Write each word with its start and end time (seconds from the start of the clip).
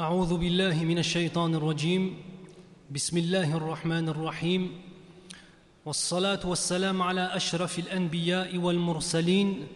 أعوذ 0.00 0.38
بالله 0.38 0.84
من 0.84 0.98
الشيطان 0.98 1.54
الرجيم. 1.54 2.14
بسم 2.90 3.16
الله 3.18 3.56
الرحمن 3.56 4.08
الرحيم. 4.08 4.70
والصلاة 5.86 6.38
والسلام 6.46 7.02
على 7.02 7.36
أشرف 7.36 7.78
الأنبياء 7.78 8.56
والمرسلين 8.56 9.66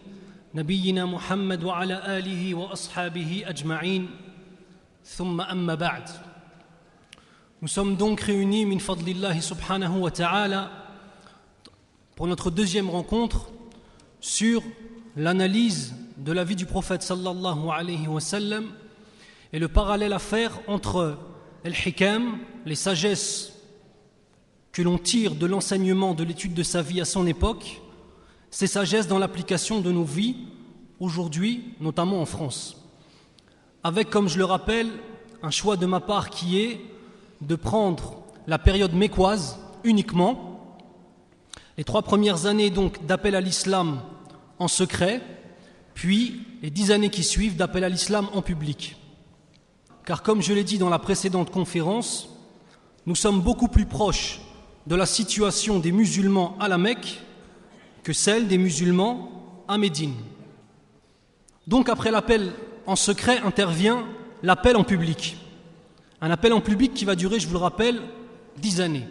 نبينا 0.55 1.05
محمد 1.05 1.63
وعلى 1.63 2.17
آله 2.17 2.55
وأصحابه 2.55 3.43
أجمعين. 3.45 4.07
ثم 5.05 5.41
أما 5.41 5.75
بعد. 5.75 6.09
Nous 7.61 7.67
دونك 7.75 8.21
donc 8.23 8.29
من 8.31 8.77
فضل 8.77 9.09
الله 9.09 9.39
سبحانه 9.39 9.97
وتعالى, 9.97 10.69
pour 12.15 12.27
notre 12.27 12.49
deuxième 12.49 12.89
rencontre 12.89 13.49
sur 14.21 14.63
l'analyse 15.17 15.93
de 16.17 16.31
la 16.31 16.45
vie 16.45 16.55
du 16.55 16.65
prophète 16.65 17.01
صلى 17.01 17.29
الله 17.29 17.73
عليه 17.73 18.07
وسلم, 18.07 18.71
et 19.53 19.59
le 19.59 19.67
parallèle 19.67 20.13
à 20.13 20.19
faire 20.19 20.59
entre 20.67 21.17
el-hikam, 21.63 22.39
les 22.65 22.75
sagesses 22.75 23.53
que 24.71 24.81
l'on 24.81 24.97
tire 24.97 25.35
de 25.35 25.45
l'enseignement 25.45 26.15
de 26.15 26.23
l'étude 26.23 26.55
de 26.55 26.63
sa 26.63 26.81
vie 26.81 26.99
à 26.99 27.05
son 27.05 27.27
époque, 27.27 27.81
ces 28.49 28.65
sagesses 28.65 29.07
dans 29.07 29.19
l'application 29.19 29.79
de 29.79 29.91
nos 29.91 30.03
vies 30.03 30.35
aujourd'hui, 30.99 31.75
notamment 31.79 32.19
en 32.19 32.25
France. 32.25 32.83
Avec, 33.83 34.09
comme 34.09 34.27
je 34.27 34.39
le 34.39 34.45
rappelle, 34.45 34.89
un 35.43 35.51
choix 35.51 35.77
de 35.77 35.85
ma 35.85 35.99
part 35.99 36.31
qui 36.31 36.59
est 36.59 36.81
de 37.41 37.55
prendre 37.55 38.23
la 38.47 38.57
période 38.57 38.93
mécoise 38.93 39.59
uniquement, 39.83 40.77
les 41.77 41.83
trois 41.83 42.01
premières 42.01 42.47
années 42.47 42.71
donc 42.71 43.05
d'appel 43.05 43.35
à 43.35 43.41
l'islam 43.41 44.01
en 44.57 44.67
secret, 44.67 45.21
puis 45.93 46.41
les 46.63 46.71
dix 46.71 46.89
années 46.89 47.09
qui 47.09 47.23
suivent 47.23 47.55
d'appel 47.55 47.83
à 47.83 47.89
l'islam 47.89 48.29
en 48.33 48.41
public. 48.41 48.95
Car 50.05 50.21
comme 50.21 50.41
je 50.41 50.53
l'ai 50.53 50.63
dit 50.63 50.77
dans 50.77 50.89
la 50.89 50.99
précédente 50.99 51.49
conférence, 51.49 52.29
nous 53.05 53.15
sommes 53.15 53.41
beaucoup 53.41 53.67
plus 53.67 53.85
proches 53.85 54.41
de 54.85 54.95
la 54.95 55.05
situation 55.05 55.79
des 55.79 55.91
musulmans 55.91 56.57
à 56.59 56.67
la 56.67 56.77
Mecque 56.77 57.21
que 58.03 58.11
celle 58.11 58.47
des 58.47 58.57
musulmans 58.57 59.63
à 59.67 59.77
Médine. 59.77 60.15
Donc 61.67 61.87
après 61.87 62.11
l'appel 62.11 62.51
en 62.85 62.97
secret 62.97 63.39
intervient 63.45 64.05
l'appel 64.41 64.75
en 64.75 64.83
public. 64.83 65.37
Un 66.19 66.31
appel 66.31 66.53
en 66.53 66.61
public 66.61 66.93
qui 66.93 67.05
va 67.05 67.15
durer, 67.15 67.39
je 67.39 67.47
vous 67.47 67.53
le 67.53 67.59
rappelle, 67.59 68.01
dix 68.57 68.81
années. 68.81 69.07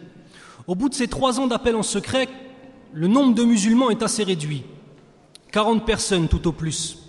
Au 0.67 0.75
bout 0.75 0.89
de 0.89 0.95
ces 0.95 1.09
trois 1.09 1.41
ans 1.41 1.47
d'appel 1.47 1.75
en 1.75 1.83
secret, 1.83 2.29
le 2.93 3.09
nombre 3.09 3.35
de 3.35 3.45
musulmans 3.45 3.91
est 3.91 4.03
assez 4.03 4.25
réduit. 4.25 4.65
40 5.51 5.85
personnes 5.85 6.29
tout 6.29 6.47
au 6.47 6.53
plus. 6.53 7.02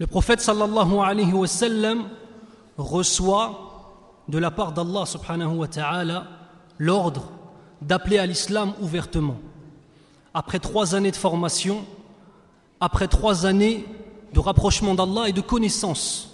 Le 0.00 0.06
prophète 0.06 0.40
reçoit 2.78 4.24
de 4.28 4.38
la 4.38 4.50
part 4.50 4.72
d'Allah 4.72 5.04
subhanahu 5.04 5.56
wa 5.56 5.68
ta'ala 5.68 6.26
l'ordre 6.78 7.30
d'appeler 7.82 8.18
à 8.18 8.24
l'islam 8.24 8.72
ouvertement. 8.80 9.36
Après 10.32 10.58
trois 10.58 10.94
années 10.94 11.10
de 11.10 11.16
formation, 11.16 11.84
après 12.80 13.08
trois 13.08 13.44
années 13.44 13.84
de 14.32 14.40
rapprochement 14.40 14.94
d'Allah 14.94 15.28
et 15.28 15.32
de 15.32 15.42
connaissance 15.42 16.28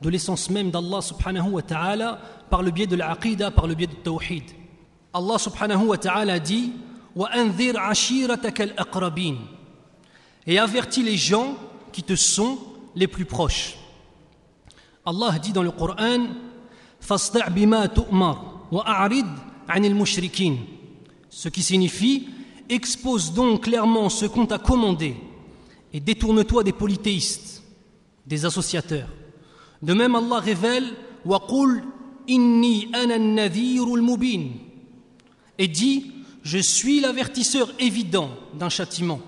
de 0.00 0.08
l'essence 0.08 0.50
même 0.50 0.72
d'Allah 0.72 1.00
subhanahu 1.00 1.50
wa 1.50 1.62
ta'ala 1.62 2.18
par 2.50 2.62
le 2.62 2.72
biais 2.72 2.88
de 2.88 2.96
l'aqidah, 2.96 3.52
par 3.52 3.68
le 3.68 3.76
biais 3.76 3.86
du 3.86 3.94
tawhid. 3.94 4.42
Allah 5.14 5.38
subhanahu 5.38 5.86
wa 5.86 5.98
ta'ala 5.98 6.40
dit 6.40 6.72
et 10.46 10.58
avertis 10.58 11.02
les 11.04 11.16
gens 11.16 11.54
qui 11.92 12.02
te 12.02 12.16
sont 12.16 12.58
les 12.98 13.06
plus 13.06 13.24
proches. 13.24 13.76
Allah 15.06 15.38
dit 15.38 15.52
dans 15.52 15.62
le 15.62 15.70
Coran 15.70 16.26
ce 21.30 21.48
qui 21.48 21.62
signifie 21.62 22.28
expose 22.68 23.32
donc 23.32 23.62
clairement 23.62 24.08
ce 24.08 24.26
qu'on 24.26 24.46
t'a 24.46 24.58
commandé 24.58 25.16
et 25.92 26.00
détourne-toi 26.00 26.64
des 26.64 26.72
polythéistes, 26.72 27.62
des 28.26 28.44
associateurs. 28.44 29.08
De 29.80 29.94
même, 29.94 30.16
Allah 30.16 30.40
révèle 30.40 30.92
inni 32.26 32.90
et 35.58 35.68
dit 35.68 36.12
Je 36.42 36.58
suis 36.58 37.00
l'avertisseur 37.00 37.70
évident 37.78 38.30
d'un 38.54 38.68
châtiment. 38.68 39.20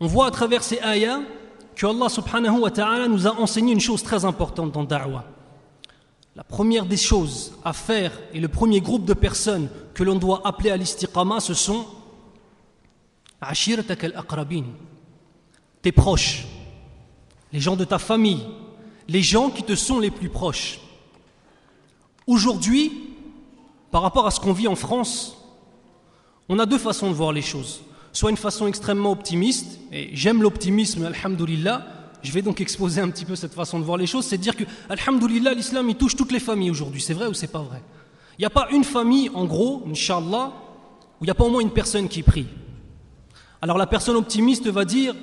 On 0.00 0.06
voit 0.06 0.26
à 0.26 0.30
travers 0.30 0.64
ces 0.64 0.78
ayats 0.82 1.22
que 1.78 1.86
Allah 1.86 2.08
subhanahu 2.08 2.58
wa 2.58 2.72
ta'ala 2.72 3.06
nous 3.06 3.28
a 3.28 3.30
enseigné 3.38 3.72
une 3.72 3.78
chose 3.80 4.02
très 4.02 4.24
importante 4.24 4.72
dans 4.72 4.82
Da'wah. 4.82 5.24
La 6.34 6.42
première 6.42 6.84
des 6.84 6.96
choses 6.96 7.52
à 7.64 7.72
faire 7.72 8.10
et 8.34 8.40
le 8.40 8.48
premier 8.48 8.80
groupe 8.80 9.04
de 9.04 9.14
personnes 9.14 9.68
que 9.94 10.02
l'on 10.02 10.16
doit 10.16 10.42
appeler 10.44 10.70
à 10.70 10.76
l'istiqama, 10.76 11.38
ce 11.38 11.54
sont 11.54 11.86
tes 15.80 15.92
proches, 15.92 16.46
les 17.52 17.60
gens 17.60 17.76
de 17.76 17.84
ta 17.84 18.00
famille, 18.00 18.44
les 19.06 19.22
gens 19.22 19.48
qui 19.48 19.62
te 19.62 19.76
sont 19.76 20.00
les 20.00 20.10
plus 20.10 20.28
proches. 20.28 20.80
Aujourd'hui, 22.26 23.14
par 23.92 24.02
rapport 24.02 24.26
à 24.26 24.32
ce 24.32 24.40
qu'on 24.40 24.52
vit 24.52 24.66
en 24.66 24.74
France, 24.74 25.36
on 26.48 26.58
a 26.58 26.66
deux 26.66 26.78
façons 26.78 27.08
de 27.08 27.14
voir 27.14 27.30
les 27.30 27.42
choses. 27.42 27.82
Soit 28.18 28.30
une 28.30 28.36
façon 28.36 28.66
extrêmement 28.66 29.12
optimiste, 29.12 29.78
et 29.92 30.10
j'aime 30.12 30.42
l'optimisme, 30.42 31.04
alhamdulillah, 31.04 31.86
je 32.20 32.32
vais 32.32 32.42
donc 32.42 32.60
exposer 32.60 33.00
un 33.00 33.08
petit 33.10 33.24
peu 33.24 33.36
cette 33.36 33.54
façon 33.54 33.78
de 33.78 33.84
voir 33.84 33.96
les 33.96 34.08
choses, 34.08 34.24
c'est 34.24 34.38
dire 34.38 34.56
que, 34.56 34.64
alhamdulillah, 34.88 35.54
l'islam, 35.54 35.88
il 35.88 35.94
touche 35.94 36.16
toutes 36.16 36.32
les 36.32 36.40
familles 36.40 36.72
aujourd'hui, 36.72 37.00
c'est 37.00 37.14
vrai 37.14 37.28
ou 37.28 37.32
c'est 37.32 37.46
pas 37.46 37.62
vrai? 37.62 37.80
Il 38.36 38.40
n'y 38.40 38.46
a 38.46 38.50
pas 38.50 38.66
une 38.72 38.82
famille, 38.82 39.30
en 39.34 39.44
gros, 39.44 39.84
inshallah, 39.88 40.52
où 41.20 41.22
il 41.22 41.26
n'y 41.26 41.30
a 41.30 41.34
pas 41.36 41.44
au 41.44 41.48
moins 41.48 41.60
une 41.60 41.70
personne 41.70 42.08
qui 42.08 42.24
prie. 42.24 42.48
Alors 43.62 43.78
la 43.78 43.86
personne 43.86 44.16
optimiste 44.16 44.66
va 44.66 44.84
dire, 44.84 45.14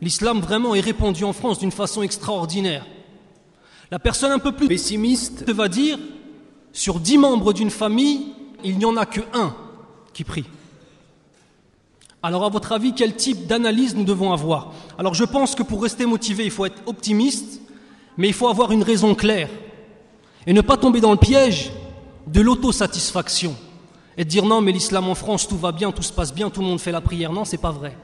l'islam 0.00 0.38
vraiment 0.38 0.76
est 0.76 0.80
répandu 0.80 1.24
en 1.24 1.32
France 1.32 1.58
d'une 1.58 1.72
façon 1.72 2.04
extraordinaire. 2.04 2.86
La 3.90 3.98
personne 3.98 4.30
un 4.30 4.38
peu 4.38 4.52
plus 4.52 4.68
pessimiste 4.68 5.50
va 5.50 5.66
dire 5.66 5.98
sur 6.72 7.00
dix 7.00 7.18
membres 7.18 7.52
d'une 7.52 7.70
famille, 7.70 8.26
il 8.62 8.78
n'y 8.78 8.84
en 8.84 8.96
a 8.96 9.06
que 9.06 9.22
un 9.34 9.56
qui 10.12 10.22
prie. 10.22 10.44
Alors 12.22 12.44
à 12.44 12.48
votre 12.48 12.72
avis, 12.72 12.94
quel 12.94 13.14
type 13.14 13.46
d'analyse 13.46 13.94
nous 13.94 14.04
devons 14.04 14.32
avoir? 14.32 14.72
Alors 14.98 15.14
je 15.14 15.24
pense 15.24 15.54
que 15.54 15.62
pour 15.62 15.82
rester 15.82 16.04
motivé, 16.04 16.44
il 16.44 16.50
faut 16.50 16.66
être 16.66 16.82
optimiste, 16.86 17.60
mais 18.16 18.28
il 18.28 18.34
faut 18.34 18.48
avoir 18.48 18.72
une 18.72 18.82
raison 18.82 19.14
claire 19.14 19.50
et 20.46 20.52
ne 20.52 20.60
pas 20.60 20.76
tomber 20.76 21.00
dans 21.00 21.12
le 21.12 21.18
piège 21.18 21.70
de 22.26 22.40
l'autosatisfaction 22.40 23.54
et 24.16 24.24
de 24.24 24.28
dire 24.28 24.44
non 24.44 24.60
mais 24.60 24.72
l'islam 24.72 25.08
en 25.08 25.14
France 25.14 25.46
tout 25.46 25.56
va 25.56 25.70
bien, 25.70 25.92
tout 25.92 26.02
se 26.02 26.12
passe 26.12 26.34
bien, 26.34 26.50
tout 26.50 26.60
le 26.60 26.66
monde 26.66 26.80
fait 26.80 26.92
la 26.92 27.00
prière. 27.00 27.32
Non, 27.32 27.44
c'est 27.44 27.56
pas 27.56 27.70
vrai. 27.70 27.96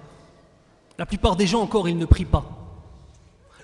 La 0.96 1.06
plupart 1.06 1.34
des 1.34 1.46
gens 1.46 1.60
encore 1.60 1.88
ils 1.88 1.98
ne 1.98 2.06
prient 2.06 2.24
pas. 2.24 2.44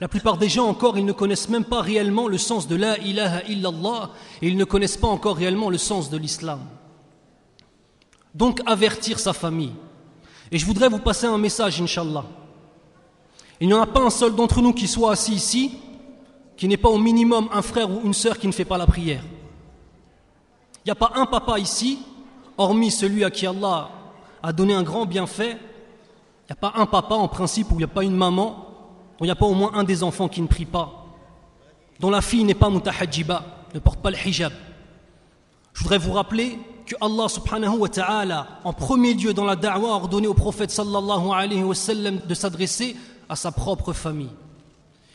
La 0.00 0.08
plupart 0.08 0.38
des 0.38 0.48
gens 0.48 0.66
encore, 0.66 0.96
ils 0.96 1.04
ne 1.04 1.12
connaissent 1.12 1.50
même 1.50 1.64
pas 1.64 1.82
réellement 1.82 2.26
le 2.26 2.38
sens 2.38 2.66
de 2.66 2.74
la 2.74 2.96
ilaha 2.98 3.42
illallah 3.46 4.10
et 4.40 4.48
ils 4.48 4.56
ne 4.56 4.64
connaissent 4.64 4.96
pas 4.96 5.08
encore 5.08 5.36
réellement 5.36 5.68
le 5.68 5.76
sens 5.76 6.08
de 6.08 6.16
l'islam. 6.16 6.60
Donc 8.34 8.62
avertir 8.64 9.18
sa 9.18 9.34
famille. 9.34 9.74
Et 10.52 10.58
je 10.58 10.66
voudrais 10.66 10.88
vous 10.88 10.98
passer 10.98 11.26
un 11.26 11.38
message, 11.38 11.80
inshallah. 11.80 12.24
Il 13.60 13.68
n'y 13.68 13.74
en 13.74 13.82
a 13.82 13.86
pas 13.86 14.00
un 14.00 14.10
seul 14.10 14.34
d'entre 14.34 14.60
nous 14.60 14.72
qui 14.72 14.88
soit 14.88 15.12
assis 15.12 15.32
ici, 15.32 15.72
qui 16.56 16.66
n'ait 16.66 16.76
pas 16.76 16.88
au 16.88 16.98
minimum 16.98 17.48
un 17.52 17.62
frère 17.62 17.90
ou 17.90 18.00
une 18.04 18.14
sœur 18.14 18.38
qui 18.38 18.46
ne 18.46 18.52
fait 18.52 18.64
pas 18.64 18.78
la 18.78 18.86
prière. 18.86 19.22
Il 20.76 20.88
n'y 20.88 20.92
a 20.92 20.96
pas 20.96 21.12
un 21.14 21.26
papa 21.26 21.58
ici, 21.58 21.98
hormis 22.56 22.90
celui 22.90 23.24
à 23.24 23.30
qui 23.30 23.46
Allah 23.46 23.90
a 24.42 24.52
donné 24.52 24.74
un 24.74 24.82
grand 24.82 25.06
bienfait. 25.06 25.52
Il 25.52 26.52
n'y 26.52 26.52
a 26.52 26.56
pas 26.56 26.72
un 26.74 26.86
papa 26.86 27.14
en 27.14 27.28
principe 27.28 27.70
où 27.70 27.74
il 27.74 27.78
n'y 27.78 27.84
a 27.84 27.88
pas 27.88 28.02
une 28.02 28.16
maman 28.16 28.70
il 29.20 29.24
n'y 29.24 29.30
a 29.30 29.36
pas 29.36 29.46
au 29.46 29.54
moins 29.54 29.72
un 29.74 29.84
des 29.84 30.02
enfants 30.02 30.28
qui 30.28 30.40
ne 30.40 30.46
prie 30.46 30.64
pas, 30.64 31.04
dont 31.98 32.10
la 32.10 32.22
fille 32.22 32.44
n'est 32.44 32.54
pas 32.54 32.70
mutahajiba, 32.70 33.44
ne 33.74 33.78
porte 33.78 34.00
pas 34.00 34.10
le 34.10 34.16
hijab. 34.16 34.52
Je 35.74 35.82
voudrais 35.82 35.98
vous 35.98 36.12
rappeler 36.12 36.58
que 36.90 36.96
Allah 37.00 37.28
subhanahu 37.28 37.78
wa 37.78 37.88
ta'ala, 37.88 38.60
en 38.64 38.72
premier 38.72 39.14
lieu 39.14 39.32
dans 39.32 39.44
la 39.44 39.54
da'wah, 39.54 39.92
a 39.92 39.94
ordonné 39.94 40.26
au 40.26 40.34
prophète 40.34 40.72
sallallahu 40.72 41.30
alayhi 41.32 41.62
wa 41.62 41.74
de 41.74 42.34
s'adresser 42.34 42.96
à 43.28 43.36
sa 43.36 43.52
propre 43.52 43.92
famille. 43.92 44.32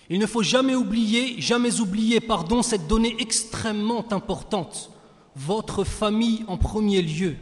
Il 0.09 0.19
ne 0.19 0.25
faut 0.25 0.41
jamais 0.41 0.75
oublier, 0.75 1.35
jamais 1.41 1.81
oublier, 1.81 2.21
pardon, 2.21 2.61
cette 2.61 2.87
donnée 2.87 3.17
extrêmement 3.19 4.05
importante. 4.13 4.89
Votre 5.35 5.83
famille 5.83 6.45
en 6.47 6.55
premier 6.57 7.01
lieu 7.01 7.35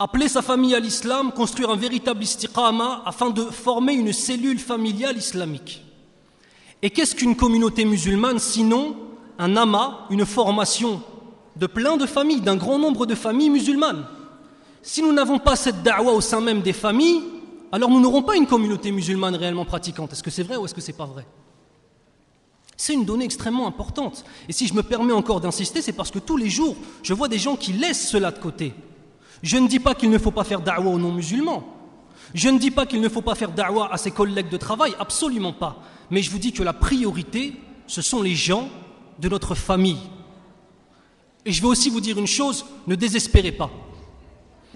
appeler 0.00 0.28
sa 0.28 0.40
famille 0.40 0.74
à 0.74 0.80
l'islam, 0.80 1.30
construire 1.30 1.68
un 1.70 1.76
véritable 1.76 2.24
istiqama 2.24 3.02
afin 3.04 3.28
de 3.28 3.44
former 3.44 3.92
une 3.92 4.14
cellule 4.14 4.58
familiale 4.58 5.18
islamique. 5.18 5.84
Et 6.80 6.88
qu'est-ce 6.88 7.14
qu'une 7.14 7.36
communauté 7.36 7.84
musulmane 7.84 8.38
sinon 8.38 8.96
un 9.38 9.56
amas, 9.56 10.06
une 10.08 10.24
formation 10.24 11.02
de 11.60 11.66
plein 11.66 11.98
de 11.98 12.06
familles, 12.06 12.40
d'un 12.40 12.56
grand 12.56 12.78
nombre 12.78 13.04
de 13.04 13.14
familles 13.14 13.50
musulmanes 13.50 14.06
Si 14.82 15.02
nous 15.02 15.12
n'avons 15.12 15.38
pas 15.38 15.56
cette 15.56 15.82
da'wah 15.82 16.12
au 16.12 16.22
sein 16.22 16.40
même 16.40 16.62
des 16.62 16.72
familles, 16.72 17.22
alors 17.70 17.90
nous 17.90 18.00
n'aurons 18.00 18.22
pas 18.22 18.34
une 18.36 18.46
communauté 18.46 18.90
musulmane 18.90 19.36
réellement 19.36 19.66
pratiquante. 19.66 20.12
Est-ce 20.12 20.22
que 20.22 20.30
c'est 20.30 20.42
vrai 20.42 20.56
ou 20.56 20.64
est-ce 20.64 20.74
que 20.74 20.80
c'est 20.80 20.94
pas 20.94 21.04
vrai? 21.04 21.26
C'est 22.78 22.94
une 22.94 23.04
donnée 23.04 23.26
extrêmement 23.26 23.66
importante. 23.66 24.24
Et 24.48 24.54
si 24.54 24.66
je 24.66 24.72
me 24.72 24.82
permets 24.82 25.12
encore 25.12 25.42
d'insister, 25.42 25.82
c'est 25.82 25.92
parce 25.92 26.10
que 26.10 26.18
tous 26.18 26.38
les 26.38 26.48
jours, 26.48 26.76
je 27.02 27.12
vois 27.12 27.28
des 27.28 27.38
gens 27.38 27.56
qui 27.56 27.74
laissent 27.74 28.08
cela 28.08 28.30
de 28.30 28.38
côté. 28.38 28.72
Je 29.42 29.58
ne 29.58 29.68
dis 29.68 29.80
pas 29.80 29.94
qu'il 29.94 30.08
ne 30.08 30.16
faut 30.16 30.30
pas 30.30 30.44
faire 30.44 30.62
da'wah 30.62 30.90
aux 30.90 30.98
non-musulmans. 30.98 31.62
Je 32.32 32.48
ne 32.48 32.58
dis 32.58 32.70
pas 32.70 32.86
qu'il 32.86 33.02
ne 33.02 33.08
faut 33.10 33.20
pas 33.20 33.34
faire 33.34 33.52
da'wah 33.52 33.92
à 33.92 33.98
ses 33.98 34.12
collègues 34.12 34.48
de 34.48 34.56
travail, 34.56 34.94
absolument 34.98 35.52
pas. 35.52 35.82
Mais 36.10 36.22
je 36.22 36.30
vous 36.30 36.38
dis 36.38 36.52
que 36.52 36.62
la 36.62 36.72
priorité, 36.72 37.52
ce 37.86 38.00
sont 38.00 38.22
les 38.22 38.34
gens 38.34 38.70
de 39.18 39.28
notre 39.28 39.54
famille. 39.54 40.00
Et 41.46 41.52
je 41.52 41.62
veux 41.62 41.68
aussi 41.68 41.90
vous 41.90 42.00
dire 42.00 42.18
une 42.18 42.26
chose, 42.26 42.66
ne 42.86 42.94
désespérez 42.94 43.52
pas. 43.52 43.70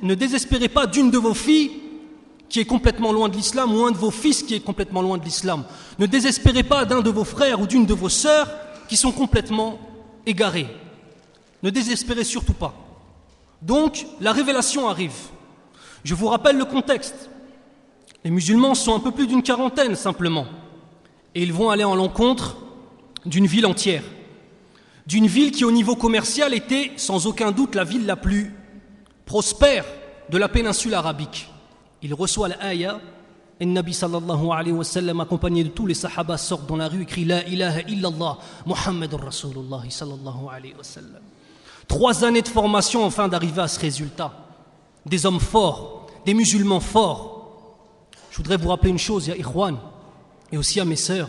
Ne 0.02 0.14
désespérez 0.14 0.68
pas 0.68 0.86
d'une 0.86 1.10
de 1.10 1.18
vos 1.18 1.34
filles 1.34 1.70
qui 2.48 2.60
est 2.60 2.64
complètement 2.64 3.12
loin 3.12 3.28
de 3.28 3.36
l'islam 3.36 3.74
ou 3.74 3.84
un 3.84 3.90
de 3.90 3.96
vos 3.96 4.10
fils 4.10 4.42
qui 4.42 4.54
est 4.54 4.60
complètement 4.60 5.02
loin 5.02 5.18
de 5.18 5.24
l'islam. 5.24 5.64
Ne 5.98 6.06
désespérez 6.06 6.62
pas 6.62 6.84
d'un 6.84 7.00
de 7.00 7.10
vos 7.10 7.24
frères 7.24 7.60
ou 7.60 7.66
d'une 7.66 7.86
de 7.86 7.94
vos 7.94 8.08
sœurs 8.08 8.48
qui 8.88 8.96
sont 8.96 9.12
complètement 9.12 9.78
égarés. 10.26 10.68
Ne 11.62 11.70
désespérez 11.70 12.24
surtout 12.24 12.52
pas. 12.52 12.74
Donc, 13.62 14.06
la 14.20 14.32
révélation 14.32 14.88
arrive. 14.88 15.14
Je 16.04 16.14
vous 16.14 16.28
rappelle 16.28 16.58
le 16.58 16.64
contexte. 16.66 17.30
Les 18.24 18.30
musulmans 18.30 18.74
sont 18.74 18.94
un 18.94 19.00
peu 19.00 19.10
plus 19.10 19.26
d'une 19.26 19.42
quarantaine 19.42 19.96
simplement. 19.96 20.46
Et 21.34 21.42
ils 21.42 21.52
vont 21.52 21.70
aller 21.70 21.84
en 21.84 21.94
l'encontre 21.94 22.56
d'une 23.24 23.46
ville 23.46 23.66
entière. 23.66 24.04
D'une 25.06 25.26
ville 25.26 25.50
qui 25.50 25.64
au 25.64 25.70
niveau 25.70 25.96
commercial 25.96 26.54
était 26.54 26.92
sans 26.96 27.26
aucun 27.26 27.52
doute 27.52 27.74
la 27.74 27.84
ville 27.84 28.06
la 28.06 28.16
plus 28.16 28.54
prospère 29.26 29.84
de 30.30 30.38
la 30.38 30.48
péninsule 30.48 30.94
arabique. 30.94 31.48
Il 32.02 32.14
reçoit 32.14 32.48
l'ayah 32.48 33.00
et 33.60 33.66
Nabi 33.66 33.92
sallallahu 33.92 34.50
alayhi 34.50 34.72
wa 34.72 34.84
sallam 34.84 35.20
accompagné 35.20 35.62
de 35.62 35.68
tous 35.68 35.86
les 35.86 35.94
sahaba 35.94 36.38
sortent 36.38 36.66
dans 36.66 36.76
la 36.76 36.88
rue 36.88 37.02
et 37.02 37.06
crie 37.06 37.24
La 37.24 37.46
ilaha 37.46 37.82
illallah 37.82 38.38
Muhammad 38.66 39.12
Rasulullah 39.14 39.82
sallallahu 39.88 40.48
alayhi 40.50 40.74
wa 40.74 40.84
sallam. 40.84 41.22
Trois 41.86 42.24
années 42.24 42.42
de 42.42 42.48
formation 42.48 43.06
afin 43.06 43.28
d'arriver 43.28 43.60
à 43.62 43.68
ce 43.68 43.78
résultat. 43.78 44.32
Des 45.04 45.26
hommes 45.26 45.40
forts, 45.40 46.06
des 46.24 46.32
musulmans 46.32 46.80
forts, 46.80 47.34
je 48.30 48.38
voudrais 48.38 48.56
vous 48.56 48.68
rappeler 48.68 48.90
une 48.90 48.98
chose, 48.98 49.28
ya 49.28 49.36
Ikhwan, 49.36 49.76
et 50.50 50.56
aussi 50.56 50.80
à 50.80 50.84
mes 50.84 50.96
sœurs. 50.96 51.28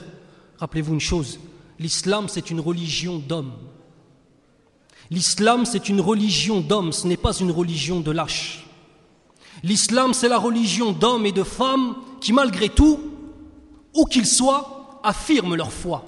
Rappelez-vous 0.57 0.94
une 0.94 1.01
chose 1.01 1.39
l'islam, 1.80 2.27
c'est 2.27 2.50
une 2.50 2.60
religion 2.60 3.18
d'hommes. 3.18 3.54
L'islam, 5.12 5.66
c'est 5.66 5.89
une 5.89 6.01
religion 6.01 6.62
d'hommes, 6.62 6.92
ce 6.92 7.07
n'est 7.07 7.18
pas 7.18 7.33
une 7.33 7.51
religion 7.51 8.00
de 8.00 8.12
lâches. 8.12 8.66
L'islam, 9.63 10.13
c'est 10.13 10.30
la 10.30 10.38
religion 10.38 10.92
d'hommes 10.92 11.25
et 11.25 11.31
de 11.31 11.44
femmes 11.44 11.95
qui, 12.19 12.33
malgré 12.33 12.69
tout, 12.69 13.00
où 13.94 14.06
qu'ils 14.06 14.27
soient, 14.27 15.00
affirment 15.04 15.56
leur 15.56 15.72
foi. 15.72 16.04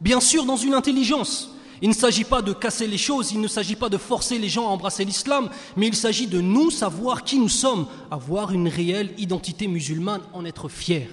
Bien 0.00 0.20
sûr, 0.20 0.44
dans 0.44 0.56
une 0.56 0.74
intelligence. 0.74 1.50
Il 1.82 1.90
ne 1.90 1.94
s'agit 1.94 2.24
pas 2.24 2.40
de 2.40 2.52
casser 2.52 2.86
les 2.86 2.96
choses, 2.96 3.32
il 3.32 3.40
ne 3.40 3.48
s'agit 3.48 3.76
pas 3.76 3.90
de 3.90 3.98
forcer 3.98 4.38
les 4.38 4.48
gens 4.48 4.66
à 4.66 4.70
embrasser 4.70 5.04
l'islam, 5.04 5.50
mais 5.76 5.88
il 5.88 5.96
s'agit 5.96 6.26
de 6.26 6.40
nous 6.40 6.70
savoir 6.70 7.22
qui 7.22 7.38
nous 7.38 7.50
sommes, 7.50 7.86
avoir 8.10 8.52
une 8.52 8.68
réelle 8.68 9.12
identité 9.18 9.66
musulmane, 9.66 10.22
en 10.32 10.44
être 10.46 10.68
fiers. 10.68 11.10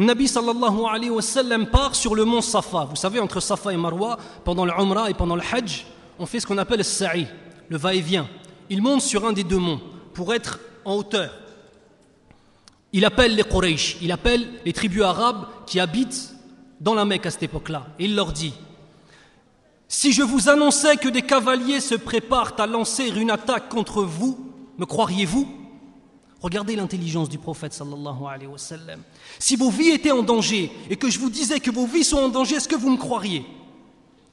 Nabi 0.00 0.28
sallallahu 0.28 0.86
alayhi 0.86 1.10
wa 1.10 1.20
sallam 1.20 1.66
part 1.66 1.94
sur 1.94 2.14
le 2.14 2.24
mont 2.24 2.40
Safa. 2.40 2.86
Vous 2.88 2.96
savez, 2.96 3.20
entre 3.20 3.38
Safa 3.38 3.70
et 3.72 3.76
Marwa, 3.76 4.18
pendant 4.44 4.64
le 4.64 4.72
et 5.10 5.14
pendant 5.14 5.36
le 5.36 5.42
Hajj, 5.42 5.84
on 6.18 6.24
fait 6.24 6.40
ce 6.40 6.46
qu'on 6.46 6.56
appelle 6.56 6.78
le 6.78 6.84
Sa'i, 6.84 7.26
le 7.68 7.76
va-et-vient. 7.76 8.26
Il 8.70 8.80
monte 8.80 9.02
sur 9.02 9.26
un 9.26 9.34
des 9.34 9.44
deux 9.44 9.58
monts 9.58 9.80
pour 10.14 10.32
être 10.32 10.58
en 10.86 10.94
hauteur. 10.94 11.30
Il 12.94 13.04
appelle 13.04 13.34
les 13.34 13.44
Quraysh, 13.44 13.98
il 14.00 14.10
appelle 14.10 14.48
les 14.64 14.72
tribus 14.72 15.02
arabes 15.02 15.46
qui 15.66 15.78
habitent 15.78 16.34
dans 16.80 16.94
la 16.94 17.04
Mecque 17.04 17.26
à 17.26 17.30
cette 17.30 17.42
époque-là. 17.42 17.86
Et 17.98 18.06
il 18.06 18.16
leur 18.16 18.32
dit 18.32 18.54
si 19.86 20.12
je 20.12 20.22
vous 20.22 20.48
annonçais 20.48 20.96
que 20.96 21.08
des 21.08 21.22
cavaliers 21.22 21.80
se 21.80 21.96
préparent 21.96 22.54
à 22.58 22.66
lancer 22.66 23.08
une 23.08 23.30
attaque 23.30 23.68
contre 23.68 24.02
vous, 24.02 24.50
me 24.78 24.86
croiriez-vous? 24.86 25.59
Regardez 26.40 26.76
l'intelligence 26.76 27.28
du 27.28 27.38
prophète 27.38 27.72
sallallahu 27.72 28.24
alayhi 28.28 28.50
wa 28.50 28.58
sallam. 28.58 29.00
Si 29.38 29.56
vos 29.56 29.70
vies 29.70 29.90
étaient 29.90 30.10
en 30.10 30.22
danger 30.22 30.70
et 30.88 30.96
que 30.96 31.10
je 31.10 31.18
vous 31.18 31.30
disais 31.30 31.60
que 31.60 31.70
vos 31.70 31.86
vies 31.86 32.04
sont 32.04 32.18
en 32.18 32.28
danger, 32.28 32.56
est-ce 32.56 32.68
que 32.68 32.76
vous 32.76 32.90
me 32.90 32.96
croiriez? 32.96 33.44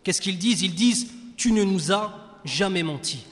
Qu'est-ce 0.04 0.22
qu'ils 0.22 0.38
disent? 0.38 0.62
Ils 0.62 0.76
disent 0.76 1.08
Tu 1.36 1.52
ne 1.52 1.64
nous 1.64 1.92
as 1.92 2.14
jamais 2.46 2.84
menti. 2.84 3.26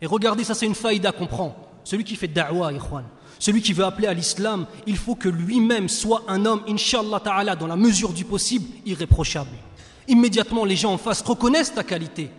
Et 0.00 0.06
regardez, 0.06 0.44
ça 0.44 0.54
c'est 0.54 0.66
une 0.66 0.74
faïda 0.74 1.12
qu'on 1.12 1.26
prend. 1.26 1.54
Celui 1.84 2.04
qui 2.04 2.16
fait 2.16 2.28
da'wa, 2.28 2.72
ikhwan, 2.72 3.04
celui 3.38 3.60
qui 3.60 3.72
veut 3.72 3.84
appeler 3.84 4.06
à 4.06 4.14
l'islam, 4.14 4.66
il 4.86 4.96
faut 4.96 5.14
que 5.14 5.28
lui-même 5.28 5.88
soit 5.88 6.22
un 6.28 6.46
homme, 6.46 6.62
inshallah 6.68 7.20
ta'ala, 7.20 7.56
dans 7.56 7.66
la 7.66 7.76
mesure 7.76 8.12
du 8.12 8.24
possible, 8.24 8.66
irréprochable 8.86 9.50
immédiatement 10.08 10.64
les 10.64 10.76
gens 10.76 10.92
en 10.92 10.98
face 10.98 11.22
reconnaissent 11.22 11.74
ta 11.74 11.84
qualité. 11.84 12.30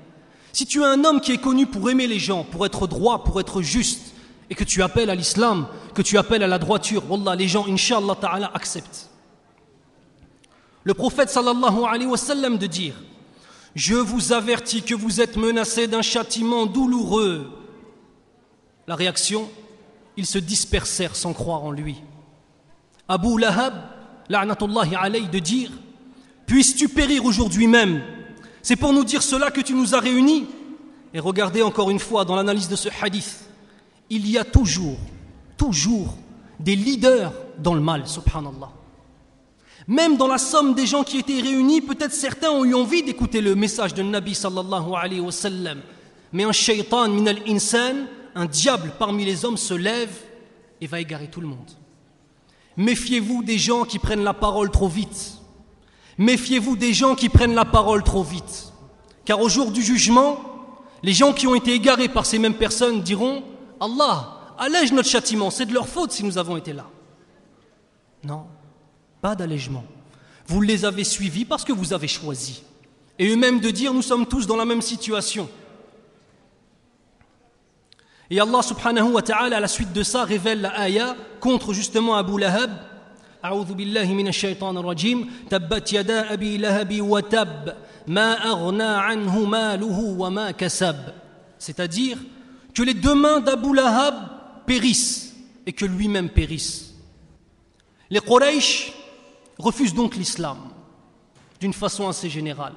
Si 0.52 0.66
tu 0.66 0.82
es 0.82 0.86
un 0.86 1.04
homme 1.04 1.20
qui 1.20 1.32
est 1.32 1.42
connu 1.42 1.66
pour 1.66 1.90
aimer 1.90 2.08
les 2.08 2.20
gens, 2.20 2.44
pour 2.44 2.66
être 2.66 2.88
droit, 2.88 3.24
pour 3.24 3.40
être 3.40 3.62
juste, 3.62 4.13
et 4.54 4.56
que 4.56 4.64
tu 4.64 4.84
appelles 4.84 5.10
à 5.10 5.16
l'islam, 5.16 5.66
que 5.96 6.04
tu 6.04 6.16
appelles 6.16 6.44
à 6.44 6.48
la 6.48 6.60
droiture, 6.60 7.10
Wallah, 7.10 7.36
les 7.36 7.48
gens, 7.48 7.66
inshallah 7.68 8.14
ta'ala, 8.14 8.52
acceptent. 8.54 9.10
Le 10.84 10.94
prophète 10.94 11.32
sallallahu 11.32 11.86
alayhi 11.90 12.06
wa 12.06 12.18
sallam 12.18 12.60
de 12.60 12.68
dire 12.68 12.94
Je 13.74 13.96
vous 13.96 14.32
avertis 14.32 14.84
que 14.84 14.94
vous 14.94 15.22
êtes 15.22 15.38
menacés 15.38 15.88
d'un 15.88 16.04
châtiment 16.04 16.68
douloureux. 16.68 17.50
La 18.86 18.94
réaction 18.94 19.50
Ils 20.18 20.28
se 20.28 20.38
dispersèrent 20.38 21.16
sans 21.16 21.34
croire 21.34 21.64
en 21.64 21.72
lui. 21.72 21.96
Abu 23.08 23.40
Lahab, 23.40 23.74
la'natullahi 24.30 24.94
alayhi, 24.96 25.30
de 25.30 25.40
dire 25.40 25.72
Puisses-tu 26.46 26.90
périr 26.90 27.26
aujourd'hui 27.26 27.66
même? 27.66 28.04
C'est 28.62 28.76
pour 28.76 28.94
nous 28.94 29.04
dire 29.04 29.24
cela 29.24 29.50
que 29.50 29.62
tu 29.62 29.74
nous 29.74 29.96
as 29.96 30.00
réunis. 30.00 30.46
Et 31.12 31.20
regardez 31.20 31.64
encore 31.64 31.90
une 31.90 31.98
fois 31.98 32.24
dans 32.24 32.36
l'analyse 32.36 32.70
de 32.70 32.76
ce 32.76 32.90
hadith, 33.02 33.50
il 34.14 34.30
y 34.30 34.38
a 34.38 34.44
toujours, 34.44 34.98
toujours 35.58 36.16
des 36.60 36.76
leaders 36.76 37.34
dans 37.58 37.74
le 37.74 37.82
mal, 37.82 38.08
subhanallah. 38.08 38.72
Même 39.88 40.18
dans 40.18 40.28
la 40.28 40.38
somme 40.38 40.74
des 40.76 40.86
gens 40.86 41.04
qui 41.04 41.20
étaient 41.20 41.42
réunis, 41.42 41.82
peut-être 41.82 42.14
certains 42.14 42.52
ont 42.52 42.64
eu 42.64 42.74
envie 42.74 43.04
d'écouter 43.04 43.42
le 43.42 43.56
message 43.56 43.94
de 43.94 44.02
Nabi 44.02 44.34
sallallahu 44.34 44.94
alayhi 44.96 45.20
wa 45.20 45.32
sallam. 45.32 45.82
Mais 46.32 46.44
un 46.44 46.52
shaitan 46.52 47.10
min 47.10 47.28
al-insan, 47.28 48.08
un 48.34 48.46
diable 48.46 48.94
parmi 48.98 49.26
les 49.26 49.44
hommes 49.44 49.58
se 49.58 49.74
lève 49.74 50.16
et 50.80 50.88
va 50.88 51.02
égarer 51.02 51.28
tout 51.28 51.42
le 51.42 51.48
monde. 51.48 51.72
Méfiez-vous 52.78 53.44
des 53.44 53.58
gens 53.58 53.84
qui 53.84 54.00
prennent 54.00 54.24
la 54.24 54.34
parole 54.34 54.72
trop 54.72 54.88
vite. 54.88 55.34
Méfiez-vous 56.18 56.76
des 56.76 56.94
gens 56.94 57.16
qui 57.16 57.30
prennent 57.30 57.56
la 57.56 57.66
parole 57.66 58.04
trop 58.04 58.24
vite. 58.24 58.72
Car 59.26 59.42
au 59.42 59.50
jour 59.50 59.72
du 59.72 59.82
jugement, 59.82 60.40
les 61.04 61.14
gens 61.14 61.34
qui 61.34 61.46
ont 61.46 61.56
été 61.56 61.74
égarés 61.74 62.10
par 62.10 62.26
ces 62.26 62.40
mêmes 62.40 62.54
personnes 62.56 63.02
diront 63.02 63.44
Allah, 63.83 64.55
allège 64.59 64.93
notre 64.93 65.09
châtiment, 65.09 65.51
c'est 65.51 65.67
de 65.67 65.75
leur 65.75 65.89
faute 65.89 66.13
si 66.13 66.25
nous 66.25 66.39
avons 66.39 66.57
été 66.57 66.73
là. 66.73 66.87
Non, 68.25 68.47
pas 69.21 69.35
d'allègement. 69.35 69.85
Vous 70.47 70.61
les 70.63 70.85
avez 70.85 71.05
suivis 71.05 71.45
parce 71.45 71.65
que 71.65 71.73
vous 71.73 71.93
avez 71.93 72.09
choisi. 72.09 72.63
Et 73.19 73.29
eux-mêmes 73.29 73.61
de 73.61 73.71
dire 73.71 73.93
nous 73.93 74.03
sommes 74.03 74.27
tous 74.27 74.47
dans 74.47 74.57
la 74.57 74.65
même 74.65 74.83
situation. 74.83 75.49
Et 78.31 78.41
Allah 78.41 78.63
subhanahu 78.63 79.13
wa 79.13 79.23
ta'ala 79.23 79.57
à 79.57 79.61
la 79.61 79.69
suite 79.69 79.93
de 79.93 80.03
ça 80.03 80.25
révèle 80.25 80.61
la 80.61 80.81
ayah 80.81 81.17
contre 81.41 81.73
justement 81.73 82.17
Abu 82.17 82.39
Lahab 82.39 82.71
أعوذ 83.45 83.75
بالله 83.75 84.13
من 84.13 84.29
الشيطان 84.29 84.77
الرجيم 84.79 85.31
تبت 85.51 85.93
يدا 85.93 86.33
أبي 86.33 86.59
لهب 86.59 87.01
وتب 87.01 87.73
ما 88.07 88.51
أغنى 88.51 88.83
عنه 88.83 89.45
ماله 89.45 89.99
وما 90.19 90.51
كسب 90.51 90.97
c'est-à-dire 91.59 92.19
que 92.75 92.83
les 92.83 92.95
deux 92.95 93.15
mains 93.15 93.41
d'Abu 93.41 93.75
Lahab 93.75 94.15
périssent 94.67 95.35
et 95.67 95.73
que 95.73 95.85
lui-même 95.85 96.29
périsse 96.29 96.95
les 98.11 98.21
Quraysh 98.21 98.93
refusent 99.59 99.95
donc 99.95 100.17
l'islam 100.17 100.59
d'une 101.61 101.73
façon 101.73 102.09
assez 102.09 102.29
générale 102.31 102.75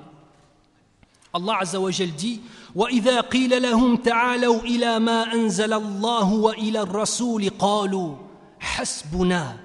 Allah 1.34 1.58
Azza 1.62 1.80
wa 1.80 1.92
Jal 1.92 2.12
dit 2.12 2.42
وإذا 2.76 3.22
قيل 3.22 3.62
لهم 3.62 3.96
تعالوا 3.98 4.62
إلى 4.62 5.00
ما 5.00 5.34
أنزل 5.34 5.74
الله 5.74 6.34
وإلى 6.34 6.82
الرسول 6.82 7.50
قالوا 7.50 8.16
حسبنا 8.60 9.58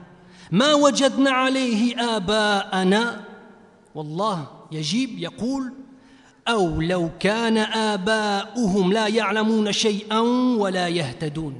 ما 0.50 0.74
وجدنا 0.74 1.30
عليه 1.30 1.96
آباءنا 2.16 3.24
والله 3.94 4.46
يجيب 4.72 5.18
يقول 5.18 5.72
أو 6.48 6.80
لو 6.80 7.10
كان 7.20 7.58
آباؤهم 7.58 8.92
لا 8.92 9.06
يعلمون 9.08 9.72
شيئا 9.72 10.20
ولا 10.58 10.88
يهتدون 10.88 11.54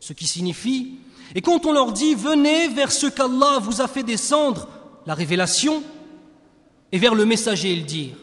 Ce 0.00 0.12
qui 0.12 0.26
signifie, 0.26 0.98
et 1.34 1.40
quand 1.40 1.64
on 1.64 1.72
leur 1.72 1.92
dit 1.92 2.14
venez 2.14 2.68
vers 2.68 2.92
ce 2.92 3.06
qu'Allah 3.06 3.58
vous 3.58 3.80
a 3.80 3.88
fait 3.88 4.02
descendre, 4.02 4.68
la 5.06 5.14
révélation, 5.14 5.82
et 6.92 6.98
vers 6.98 7.14
le 7.14 7.24
messager 7.24 7.74
le 7.74 7.82
dire, 7.82 8.14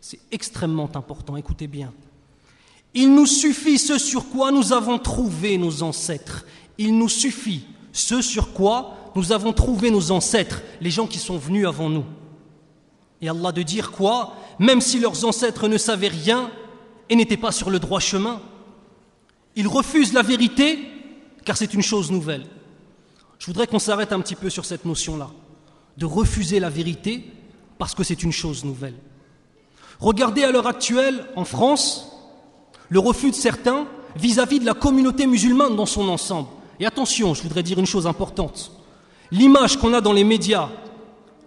c'est 0.00 0.20
extrêmement 0.30 0.90
important, 0.94 1.36
écoutez 1.36 1.66
bien. 1.66 1.90
Il 2.92 3.14
nous 3.14 3.26
suffit 3.26 3.78
ce 3.78 3.98
sur 3.98 4.28
quoi 4.28 4.52
nous 4.52 4.74
avons 4.74 4.98
trouvé 4.98 5.56
nos 5.56 5.82
ancêtres. 5.82 6.44
Il 6.76 6.98
nous 6.98 7.08
suffit 7.08 7.64
ce 7.92 8.20
sur 8.20 8.52
quoi 8.52 9.12
nous 9.16 9.32
avons 9.32 9.52
trouvé 9.52 9.90
nos 9.90 10.10
ancêtres, 10.10 10.62
les 10.80 10.90
gens 10.90 11.06
qui 11.06 11.18
sont 11.18 11.38
venus 11.38 11.66
avant 11.66 11.88
nous. 11.88 12.04
Et 13.21 13.29
Allah 13.29 13.51
de 13.51 13.61
dire 13.61 13.91
quoi? 13.91 14.35
Même 14.59 14.81
si 14.81 14.99
leurs 14.99 15.25
ancêtres 15.25 15.67
ne 15.67 15.77
savaient 15.77 16.07
rien 16.07 16.49
et 17.09 17.15
n'étaient 17.15 17.37
pas 17.37 17.51
sur 17.51 17.69
le 17.69 17.79
droit 17.79 17.99
chemin, 17.99 18.41
ils 19.55 19.67
refusent 19.67 20.13
la 20.13 20.21
vérité 20.21 20.79
car 21.45 21.57
c'est 21.57 21.73
une 21.73 21.81
chose 21.81 22.11
nouvelle. 22.11 22.45
Je 23.39 23.45
voudrais 23.45 23.67
qu'on 23.67 23.79
s'arrête 23.79 24.13
un 24.13 24.19
petit 24.19 24.35
peu 24.35 24.49
sur 24.49 24.65
cette 24.65 24.85
notion-là, 24.85 25.29
de 25.97 26.05
refuser 26.05 26.59
la 26.59 26.69
vérité 26.69 27.25
parce 27.77 27.95
que 27.95 28.03
c'est 28.03 28.23
une 28.23 28.31
chose 28.31 28.63
nouvelle. 28.63 28.95
Regardez 29.99 30.43
à 30.43 30.51
l'heure 30.51 30.67
actuelle, 30.67 31.25
en 31.35 31.45
France, 31.45 32.11
le 32.89 32.99
refus 32.99 33.31
de 33.31 33.35
certains 33.35 33.85
vis-à-vis 34.15 34.59
de 34.59 34.65
la 34.65 34.73
communauté 34.73 35.27
musulmane 35.27 35.75
dans 35.75 35.85
son 35.85 36.07
ensemble. 36.09 36.49
Et 36.79 36.85
attention, 36.85 37.33
je 37.33 37.43
voudrais 37.43 37.63
dire 37.63 37.79
une 37.79 37.85
chose 37.85 38.07
importante. 38.07 38.71
L'image 39.31 39.77
qu'on 39.77 39.93
a 39.93 40.01
dans 40.01 40.13
les 40.13 40.23
médias 40.23 40.69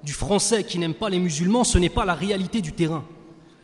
du 0.05 0.13
Français 0.13 0.65
qui 0.65 0.79
n'aime 0.79 0.95
pas 0.95 1.11
les 1.11 1.19
musulmans, 1.19 1.65
ce 1.65 1.79
n'est 1.79 1.89
pas 1.89 2.05
la 2.05 2.15
réalité 2.15 2.61
du 2.61 2.73
terrain. 2.73 3.05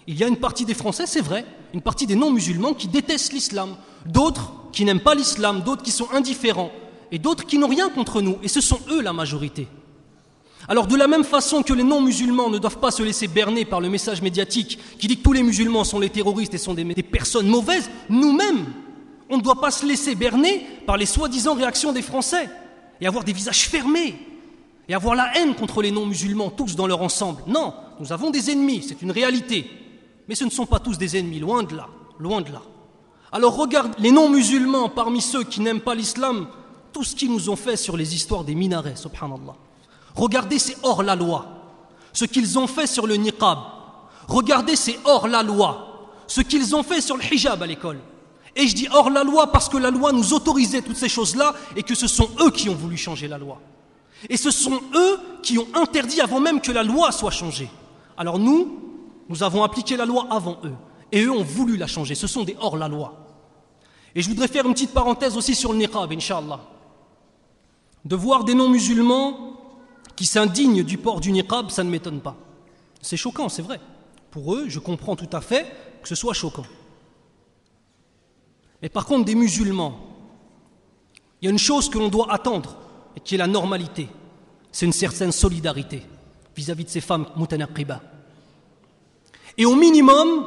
Il 0.07 0.16
y 0.18 0.25
a 0.25 0.28
une 0.28 0.37
partie 0.37 0.64
des 0.64 0.75
Français, 0.75 1.04
c'est 1.07 1.21
vrai, 1.21 1.45
une 1.75 1.83
partie 1.83 2.07
des 2.07 2.14
non-musulmans 2.14 2.75
qui 2.75 2.88
détestent 2.88 3.33
l'islam, 3.33 3.76
d'autres 4.07 4.52
qui 4.73 4.85
n'aiment 4.85 5.00
pas 5.00 5.14
l'islam, 5.14 5.62
d'autres 5.62 5.83
qui 5.83 5.90
sont 5.90 6.09
indifférents, 6.12 6.71
et 7.11 7.18
d'autres 7.18 7.45
qui 7.45 7.59
n'ont 7.59 7.68
rien 7.68 7.88
contre 7.90 8.23
nous, 8.23 8.38
et 8.42 8.49
ce 8.49 8.61
sont 8.61 8.80
eux 8.90 9.02
la 9.02 9.12
majorité. 9.12 9.68
Alors 10.68 10.87
de 10.87 10.97
la 10.97 11.09
même 11.09 11.25
façon 11.25 11.62
que 11.62 11.73
les 11.73 11.83
non-musulmans 11.83 12.50
ne 12.50 12.59
doivent 12.59 12.78
pas 12.78 12.90
se 12.90 13.02
laisser 13.02 13.26
berner 13.26 13.64
par 13.64 13.80
le 13.80 13.88
message 13.88 14.21
médiatique 14.21 14.78
qui 14.99 15.09
dit 15.09 15.16
que 15.16 15.23
tous 15.23 15.33
les 15.33 15.42
musulmans 15.42 15.85
sont 15.85 15.99
les 15.99 16.11
terroristes 16.11 16.52
et 16.52 16.59
sont 16.59 16.75
des, 16.75 16.85
personnes 17.02 17.49
mauvaises, 17.49 17.90
nous-mêmes, 18.11 18.66
on 19.30 19.38
ne 19.38 19.42
doit 19.42 19.61
pas 19.61 19.71
se 19.71 19.87
laisser 19.87 20.14
berner 20.14 20.66
par 20.87 20.99
les 20.99 21.07
soi-disant 21.07 21.54
réactions 21.54 21.92
des 21.92 22.02
Français 22.02 22.50
et 23.00 23.07
avoir 23.07 23.25
des 23.25 23.33
visages 23.33 23.68
fermés 23.68 24.14
et 24.88 24.95
avoir 24.95 25.14
la 25.14 25.37
haine 25.37 25.54
contre 25.54 25.83
les 25.83 25.90
non-musulmans, 25.90 26.50
tous 26.50 26.75
dans 26.75 26.87
leur 26.87 27.02
ensemble. 27.02 27.42
Non, 27.47 27.75
nous 28.00 28.12
avons 28.12 28.30
des 28.30 28.50
ennemis, 28.50 28.85
c'est 28.88 29.02
une 29.02 29.11
réalité. 29.11 29.71
Mais 30.28 30.35
ce 30.35 30.45
ne 30.45 30.50
sont 30.50 30.66
pas 30.66 30.78
tous 30.78 30.97
des 30.99 31.16
ennemis, 31.16 31.40
loin 31.40 31.62
de 31.62 31.76
là. 31.76 31.88
Alors 33.30 33.57
regarde 33.57 33.95
les 33.99 34.11
non-musulmans 34.11 34.88
parmi 34.88 35.21
ceux 35.21 35.45
qui 35.45 35.61
n'aiment 35.61 35.80
pas 35.80 35.95
l'islam, 35.95 36.49
tout 36.92 37.04
ce 37.04 37.14
qu'ils 37.14 37.30
nous 37.30 37.50
ont 37.50 37.57
fait 37.57 37.76
sur 37.76 37.97
les 37.97 38.14
histoires 38.14 38.45
des 38.45 38.54
minarets, 38.54 38.97
subhanallah. 38.97 39.54
Regardez, 40.14 40.59
c'est 40.59 40.76
hors 40.83 41.02
la 41.02 41.14
loi. 41.14 41.47
Ce 42.12 42.25
qu'ils 42.25 42.59
ont 42.59 42.66
fait 42.66 42.87
sur 42.87 43.07
le 43.07 43.16
niqab. 43.16 43.59
Regardez, 44.26 44.75
c'est 44.75 44.99
hors 45.04 45.28
la 45.28 45.42
loi. 45.42 46.11
Ce 46.26 46.40
qu'ils 46.40 46.75
ont 46.75 46.83
fait 46.83 47.00
sur 47.00 47.16
le 47.16 47.23
hijab 47.33 47.62
à 47.62 47.66
l'école. 47.66 47.99
Et 48.57 48.66
je 48.66 48.75
dis 48.75 48.88
hors 48.90 49.11
la 49.11 49.23
loi 49.23 49.52
parce 49.52 49.68
que 49.68 49.76
la 49.76 49.90
loi 49.90 50.12
nous 50.12 50.33
autorisait 50.33 50.83
toutes 50.83 50.97
ces 50.97 51.09
choses-là 51.09 51.54
et 51.76 51.83
que 51.83 51.95
ce 51.95 52.07
sont 52.09 52.28
eux 52.40 52.50
qui 52.50 52.68
ont 52.68 52.75
voulu 52.75 52.97
changer 52.97 53.28
la 53.28 53.38
loi. 53.38 53.61
Et 54.29 54.37
ce 54.37 54.51
sont 54.51 54.81
eux 54.95 55.21
qui 55.43 55.59
ont 55.59 55.69
interdit 55.75 56.21
avant 56.21 56.41
même 56.41 56.61
que 56.61 56.73
la 56.73 56.83
loi 56.83 57.13
soit 57.13 57.31
changée. 57.31 57.71
Alors 58.17 58.39
nous, 58.39 58.81
nous 59.29 59.43
avons 59.43 59.63
appliqué 59.63 59.97
la 59.97 60.07
loi 60.07 60.27
avant 60.31 60.59
eux. 60.65 60.75
Et 61.13 61.23
eux 61.23 61.31
ont 61.31 61.43
voulu 61.43 61.77
la 61.77 61.87
changer. 61.87 62.15
Ce 62.15 62.27
sont 62.27 62.45
des 62.45 62.57
hors 62.61 62.77
la 62.77 62.89
loi. 62.89 63.27
Et 64.15 64.23
je 64.23 64.29
voudrais 64.29 64.49
faire 64.49 64.67
une 64.67 64.73
petite 64.73 64.93
parenthèse 64.93 65.37
aussi 65.37 65.55
sur 65.55 65.73
le 65.73 65.79
niqab, 65.79 66.13
Inch'Allah. 66.13 66.61
De 68.05 68.17
voir 68.17 68.45
des 68.45 68.55
non-musulmans 68.55 69.55
qui 70.17 70.27
s'indignent 70.27 70.83
du 70.83 70.99
port 70.99 71.21
du 71.21 71.31
niqab, 71.31 71.71
ça 71.71 71.85
ne 71.85 71.91
m'étonne 71.91 72.21
pas. 72.21 72.37
C'est 73.01 73.17
choquant, 73.17 73.49
c'est 73.49 73.63
vrai. 73.63 73.81
Pour 74.31 74.55
eux, 74.55 74.65
je 74.69 74.79
comprends 74.79 75.15
tout 75.15 75.31
à 75.33 75.41
fait 75.41 75.67
que 76.03 76.09
ce 76.09 76.15
soit 76.15 76.35
choquant. 76.35 76.67
Mais 78.83 78.89
par 78.89 79.07
contre, 79.07 79.25
des 79.25 79.35
musulmans, 79.35 79.99
il 81.41 81.47
y 81.47 81.49
a 81.49 81.51
une 81.51 81.59
chose 81.59 81.89
que 81.89 81.99
l'on 81.99 82.09
doit 82.09 82.33
attendre, 82.33 82.77
qui 83.25 83.35
est 83.35 83.39
la 83.39 83.47
normalité. 83.47 84.09
C'est 84.73 84.87
une 84.87 84.93
certaine 84.93 85.33
solidarité 85.33 86.03
vis-à-vis 86.57 86.85
de 86.85 86.91
ces 86.91 87.01
femmes 87.01 87.27
mutanaqiba. 87.37 88.01
Et 89.57 89.65
au 89.65 89.75
minimum, 89.75 90.47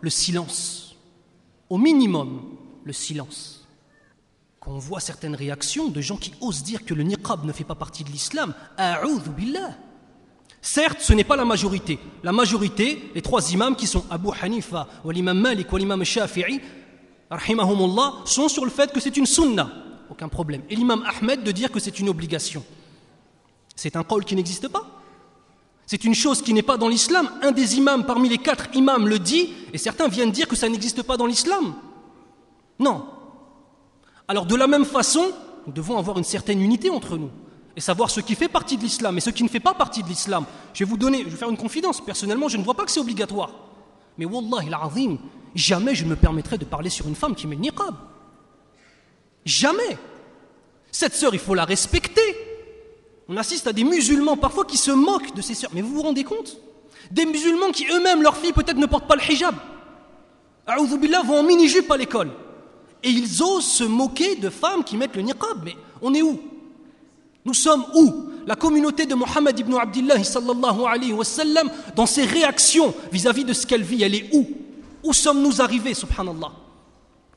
le 0.00 0.10
silence. 0.10 0.96
Au 1.68 1.78
minimum, 1.78 2.42
le 2.84 2.92
silence 2.92 3.58
on 4.68 4.78
voit 4.78 5.00
certaines 5.00 5.34
réactions 5.34 5.88
de 5.88 6.00
gens 6.00 6.16
qui 6.16 6.32
osent 6.40 6.62
dire 6.62 6.84
que 6.84 6.92
le 6.92 7.02
niqab 7.02 7.44
ne 7.44 7.52
fait 7.52 7.64
pas 7.64 7.74
partie 7.74 8.04
de 8.04 8.10
l'islam, 8.10 8.54
billah. 9.36 9.76
Certes, 10.60 10.98
ce 11.00 11.12
n'est 11.12 11.24
pas 11.24 11.36
la 11.36 11.44
majorité. 11.44 11.98
La 12.22 12.32
majorité, 12.32 13.10
les 13.14 13.22
trois 13.22 13.52
imams 13.52 13.76
qui 13.76 13.86
sont 13.86 14.04
Abu 14.10 14.28
Hanifa, 14.42 14.88
l'imam 15.06 15.38
Malik, 15.38 15.72
l'imam 15.72 16.04
Shafi'i, 16.04 16.60
sont 18.24 18.48
sur 18.48 18.64
le 18.64 18.70
fait 18.70 18.92
que 18.92 19.00
c'est 19.00 19.16
une 19.16 19.26
sunna. 19.26 19.70
Problème. 20.26 20.62
Et 20.68 20.74
l'imam 20.74 21.04
Ahmed 21.06 21.44
de 21.44 21.52
dire 21.52 21.70
que 21.70 21.78
c'est 21.78 22.00
une 22.00 22.08
obligation. 22.08 22.64
C'est 23.76 23.94
un 23.94 24.02
col 24.02 24.24
qui 24.24 24.34
n'existe 24.34 24.66
pas. 24.66 24.84
C'est 25.86 26.04
une 26.04 26.14
chose 26.14 26.42
qui 26.42 26.52
n'est 26.52 26.62
pas 26.62 26.76
dans 26.76 26.88
l'islam. 26.88 27.30
Un 27.42 27.52
des 27.52 27.76
imams 27.76 28.04
parmi 28.04 28.28
les 28.28 28.38
quatre 28.38 28.66
imams 28.74 29.06
le 29.06 29.20
dit, 29.20 29.50
et 29.72 29.78
certains 29.78 30.08
viennent 30.08 30.32
dire 30.32 30.48
que 30.48 30.56
ça 30.56 30.68
n'existe 30.68 31.02
pas 31.02 31.16
dans 31.16 31.26
l'islam. 31.26 31.74
Non, 32.80 33.06
alors 34.28 34.44
de 34.44 34.54
la 34.54 34.66
même 34.66 34.84
façon, 34.84 35.32
nous 35.66 35.72
devons 35.72 35.96
avoir 35.96 36.18
une 36.18 36.24
certaine 36.24 36.60
unité 36.60 36.90
entre 36.90 37.16
nous 37.16 37.30
et 37.74 37.80
savoir 37.80 38.10
ce 38.10 38.20
qui 38.20 38.34
fait 38.34 38.48
partie 38.48 38.76
de 38.76 38.82
l'islam 38.82 39.16
et 39.16 39.20
ce 39.20 39.30
qui 39.30 39.42
ne 39.42 39.48
fait 39.48 39.60
pas 39.60 39.72
partie 39.72 40.02
de 40.02 40.08
l'islam. 40.08 40.44
Je 40.74 40.84
vais 40.84 40.90
vous 40.90 40.98
donner, 40.98 41.20
je 41.24 41.30
vais 41.30 41.36
faire 41.36 41.48
une 41.48 41.56
confidence. 41.56 42.04
Personnellement, 42.04 42.48
je 42.48 42.58
ne 42.58 42.62
vois 42.62 42.74
pas 42.74 42.84
que 42.84 42.90
c'est 42.90 43.00
obligatoire. 43.00 43.50
Mais 44.18 44.26
wallah, 44.26 44.64
il 44.64 45.18
jamais 45.54 45.94
je 45.94 46.04
ne 46.04 46.10
me 46.10 46.16
permettrai 46.16 46.58
de 46.58 46.64
parler 46.64 46.90
sur 46.90 47.08
une 47.08 47.14
femme 47.14 47.34
qui 47.34 47.46
met 47.46 47.54
le 47.54 47.62
niqab. 47.62 47.94
Jamais. 49.48 49.96
Cette 50.92 51.14
sœur, 51.14 51.32
il 51.32 51.40
faut 51.40 51.54
la 51.54 51.64
respecter. 51.64 52.36
On 53.28 53.36
assiste 53.38 53.66
à 53.66 53.72
des 53.72 53.82
musulmans 53.82 54.36
parfois 54.36 54.66
qui 54.66 54.76
se 54.76 54.90
moquent 54.90 55.34
de 55.34 55.40
ces 55.40 55.54
sœurs. 55.54 55.70
Mais 55.72 55.80
vous 55.80 55.94
vous 55.94 56.02
rendez 56.02 56.22
compte? 56.22 56.58
Des 57.10 57.24
musulmans 57.24 57.70
qui 57.70 57.86
eux-mêmes, 57.90 58.22
leurs 58.22 58.36
filles, 58.36 58.52
peut-être 58.52 58.76
ne 58.76 58.84
portent 58.84 59.08
pas 59.08 59.16
le 59.16 59.22
hijab. 59.22 59.54
Billah 61.00 61.22
vont 61.22 61.38
en 61.38 61.42
mini-jupe 61.42 61.90
à 61.90 61.96
l'école. 61.96 62.30
Et 63.02 63.08
ils 63.08 63.42
osent 63.42 63.64
se 63.64 63.84
moquer 63.84 64.36
de 64.36 64.50
femmes 64.50 64.84
qui 64.84 64.98
mettent 64.98 65.16
le 65.16 65.22
niqab. 65.22 65.64
Mais 65.64 65.76
on 66.02 66.12
est 66.12 66.20
où? 66.20 66.38
Nous 67.46 67.54
sommes 67.54 67.86
où? 67.94 68.30
La 68.46 68.54
communauté 68.54 69.06
de 69.06 69.14
Mohammed 69.14 69.58
ibn 69.58 69.74
Abdullah 69.76 70.22
sallallahu 70.22 71.22
dans 71.96 72.06
ses 72.06 72.26
réactions 72.26 72.94
vis-à-vis 73.10 73.44
de 73.44 73.54
ce 73.54 73.66
qu'elle 73.66 73.82
vit, 73.82 74.02
elle 74.02 74.14
est 74.14 74.28
où? 74.34 74.46
Où 75.02 75.14
sommes-nous 75.14 75.62
arrivés, 75.62 75.94
subhanallah? 75.94 76.52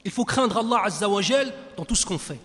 Il 0.03 0.11
faut 0.11 0.25
craindre 0.25 0.57
Allah 0.57 0.81
azza 0.85 1.07
wa 1.07 1.21
dans 1.77 1.85
tout 1.85 1.95
ce 1.95 2.05
qu'on 2.05 2.17
fait. 2.17 2.39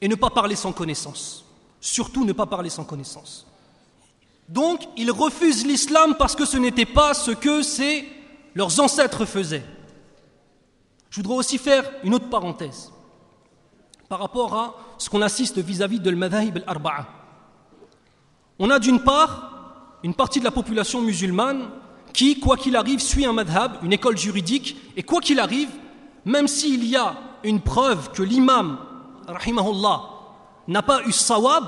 Et 0.00 0.08
ne 0.08 0.14
pas 0.14 0.30
parler 0.30 0.56
sans 0.56 0.72
connaissance. 0.72 1.44
Surtout 1.80 2.24
ne 2.24 2.32
pas 2.32 2.46
parler 2.46 2.70
sans 2.70 2.84
connaissance. 2.84 3.46
Donc, 4.48 4.82
ils 4.96 5.10
refusent 5.10 5.66
l'islam 5.66 6.14
parce 6.18 6.36
que 6.36 6.44
ce 6.44 6.56
n'était 6.56 6.86
pas 6.86 7.14
ce 7.14 7.30
que 7.30 7.60
leurs 8.54 8.80
ancêtres 8.80 9.24
faisaient. 9.24 9.64
Je 11.10 11.16
voudrais 11.16 11.36
aussi 11.36 11.58
faire 11.58 11.90
une 12.04 12.14
autre 12.14 12.28
parenthèse 12.28 12.92
par 14.08 14.18
rapport 14.18 14.54
à 14.54 14.74
ce 14.98 15.08
qu'on 15.08 15.22
assiste 15.22 15.58
vis-à-vis 15.58 16.00
de 16.00 16.10
l'madhahib 16.10 16.58
al-arba'a. 16.58 17.06
On 18.58 18.70
a 18.70 18.78
d'une 18.78 19.00
part 19.00 19.52
une 20.02 20.14
partie 20.14 20.38
de 20.38 20.44
la 20.44 20.50
population 20.50 21.00
musulmane 21.00 21.68
qui, 22.12 22.38
quoi 22.38 22.56
qu'il 22.56 22.76
arrive, 22.76 23.00
suit 23.00 23.24
un 23.24 23.32
madhab, 23.32 23.78
une 23.82 23.92
école 23.92 24.18
juridique, 24.18 24.76
et 24.96 25.02
quoi 25.02 25.20
qu'il 25.20 25.40
arrive, 25.40 25.70
même 26.24 26.48
s'il 26.48 26.84
y 26.84 26.96
a 26.96 27.14
une 27.44 27.60
preuve 27.60 28.12
que 28.12 28.22
l'imam, 28.22 28.78
rahimahullah, 29.26 30.02
n'a 30.68 30.82
pas 30.82 31.02
eu 31.04 31.12
sawab, 31.12 31.64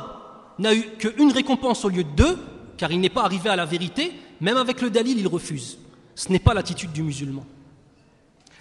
n'a 0.59 0.75
eu 0.75 0.83
qu'une 0.99 1.33
récompense 1.33 1.85
au 1.85 1.89
lieu 1.89 2.05
de 2.05 2.11
deux, 2.11 2.39
car 2.77 2.93
il 2.93 3.01
n'est 3.01 3.09
pas 3.09 3.25
arrivé 3.25 3.51
à 3.51 3.57
la 3.57 3.65
vérité, 3.65 4.13
même 4.41 4.57
avec 4.57 4.81
le 4.81 4.91
dalil, 4.91 5.19
il 5.19 5.29
refuse. 5.29 5.79
Ce 6.15 6.31
n'est 6.31 6.39
pas 6.39 6.55
l'attitude 6.55 6.93
du 6.93 7.03
musulman. 7.03 7.45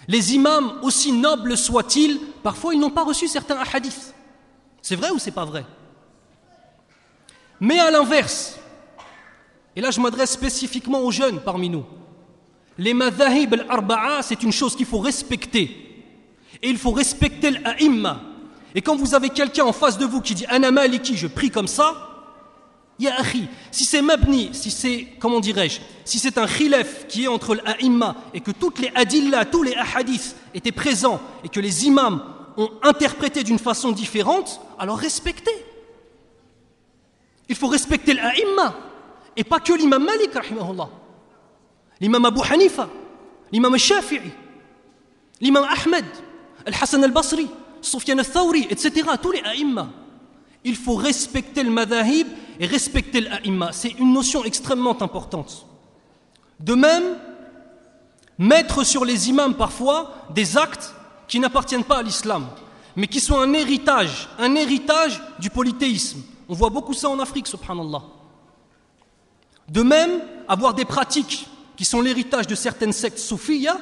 Les 0.08 0.34
imams, 0.34 0.78
aussi 0.82 1.12
nobles 1.12 1.56
soient-ils, 1.56 2.18
parfois 2.42 2.74
ils 2.74 2.80
n'ont 2.80 2.90
pas 2.90 3.04
reçu 3.04 3.28
certains 3.28 3.58
hadiths. 3.72 4.14
C'est 4.82 4.96
vrai 4.96 5.10
ou 5.10 5.18
c'est 5.18 5.30
pas 5.30 5.44
vrai? 5.44 5.64
Mais 7.60 7.78
à 7.78 7.90
l'inverse, 7.90 8.58
et 9.76 9.80
là 9.80 9.90
je 9.90 10.00
m'adresse 10.00 10.32
spécifiquement 10.32 11.00
aux 11.00 11.10
jeunes 11.10 11.40
parmi 11.40 11.70
nous, 11.70 11.84
les 12.78 12.94
madhahib 12.94 13.54
al-arba'a, 13.54 14.22
c'est 14.22 14.42
une 14.42 14.52
chose 14.52 14.76
qu'il 14.76 14.86
faut 14.86 14.98
respecter. 14.98 15.80
Et 16.62 16.68
il 16.68 16.78
faut 16.78 16.90
respecter 16.90 17.50
l'a'imma. 17.50 18.20
Et 18.74 18.82
quand 18.82 18.96
vous 18.96 19.14
avez 19.14 19.28
quelqu'un 19.28 19.64
en 19.64 19.72
face 19.72 19.98
de 19.98 20.04
vous 20.04 20.20
qui 20.20 20.34
dit 20.34 20.46
Ana 20.48 20.70
maliki, 20.70 21.16
je 21.16 21.26
prie 21.26 21.50
comme 21.50 21.68
ça, 21.68 22.10
Ya 22.98 23.18
akhi, 23.18 23.48
si 23.72 23.84
c'est 23.84 24.02
mabni, 24.02 24.50
si 24.52 24.70
c'est, 24.70 25.08
comment 25.18 25.40
dirais-je, 25.40 25.80
si 26.04 26.20
c'est 26.20 26.38
un 26.38 26.46
khilaf 26.46 27.08
qui 27.08 27.24
est 27.24 27.28
entre 27.28 27.56
l'a'imma 27.56 28.14
et 28.32 28.40
que 28.40 28.52
toutes 28.52 28.78
les 28.78 28.92
adillas, 28.94 29.44
tous 29.46 29.64
les 29.64 29.74
ahadiths 29.74 30.36
étaient 30.54 30.72
présents 30.72 31.20
et 31.42 31.48
que 31.48 31.58
les 31.58 31.86
imams 31.86 32.22
ont 32.56 32.70
interprété 32.82 33.42
d'une 33.42 33.58
façon 33.58 33.90
différente, 33.90 34.60
alors 34.78 34.96
respectez. 34.96 35.50
Il 37.48 37.56
faut 37.56 37.66
respecter 37.66 38.14
l'a'imma 38.14 38.76
et 39.36 39.42
pas 39.42 39.58
que 39.58 39.72
l'imam 39.72 40.04
Malik, 40.04 40.32
rahimahullah. 40.32 40.88
L'imam 42.00 42.24
Abu 42.24 42.40
Hanifa, 42.50 42.88
l'imam 43.52 43.76
Shafi'i, 43.76 44.30
l'imam 45.40 45.64
Ahmed, 45.64 46.04
Al-Hassan 46.66 47.04
al-Basri, 47.04 47.48
Sufyan 47.80 48.18
al-Thawri, 48.18 48.66
etc. 48.70 49.10
Tous 49.20 49.32
les 49.32 49.42
a'imma. 49.42 49.88
Il 50.64 50.76
faut 50.76 50.94
respecter 50.94 51.62
le 51.62 51.70
madahib 51.70 52.26
et 52.58 52.66
respecter 52.66 53.20
l'a'imma. 53.20 53.72
C'est 53.72 53.90
une 53.90 54.12
notion 54.12 54.44
extrêmement 54.44 55.00
importante. 55.02 55.66
De 56.58 56.74
même, 56.74 57.18
mettre 58.38 58.84
sur 58.84 59.04
les 59.04 59.28
imams 59.28 59.54
parfois 59.54 60.26
des 60.34 60.56
actes 60.56 60.94
qui 61.28 61.38
n'appartiennent 61.38 61.84
pas 61.84 61.98
à 61.98 62.02
l'islam, 62.02 62.46
mais 62.96 63.06
qui 63.06 63.20
sont 63.20 63.38
un 63.38 63.52
héritage, 63.52 64.28
un 64.38 64.54
héritage 64.54 65.22
du 65.38 65.50
polythéisme. 65.50 66.22
On 66.48 66.54
voit 66.54 66.70
beaucoup 66.70 66.94
ça 66.94 67.08
en 67.08 67.18
Afrique, 67.18 67.46
subhanallah. 67.46 68.02
De 69.68 69.82
même, 69.82 70.20
avoir 70.48 70.74
des 70.74 70.84
pratiques 70.84 71.46
qui 71.76 71.84
sont 71.84 72.00
l'héritage 72.00 72.46
de 72.46 72.54
certaines 72.54 72.92
sectes 72.92 73.18
soufiyas 73.18 73.78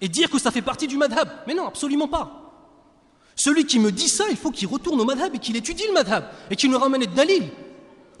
et 0.00 0.08
dire 0.08 0.30
que 0.30 0.38
ça 0.38 0.50
fait 0.50 0.62
partie 0.62 0.86
du 0.86 0.96
madhab. 0.96 1.28
Mais 1.46 1.54
non, 1.54 1.66
absolument 1.66 2.08
pas. 2.08 2.36
Celui 3.36 3.64
qui 3.64 3.78
me 3.78 3.90
dit 3.90 4.08
ça, 4.08 4.24
il 4.30 4.36
faut 4.36 4.50
qu'il 4.50 4.68
retourne 4.68 5.00
au 5.00 5.04
madhab 5.04 5.34
et 5.34 5.38
qu'il 5.38 5.56
étudie 5.56 5.86
le 5.86 5.94
madhab 5.94 6.24
et 6.50 6.56
qu'il 6.56 6.70
nous 6.70 6.78
ramène 6.78 7.00
des 7.00 7.06
dalil. 7.06 7.50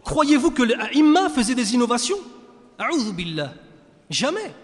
Croyez-vous 0.04 0.50
que 0.50 0.62
l'imma 0.62 1.28
faisait 1.28 1.54
des 1.54 1.74
innovations? 1.74 2.18
Billah. 3.14 3.52
Jamais. 4.08 4.54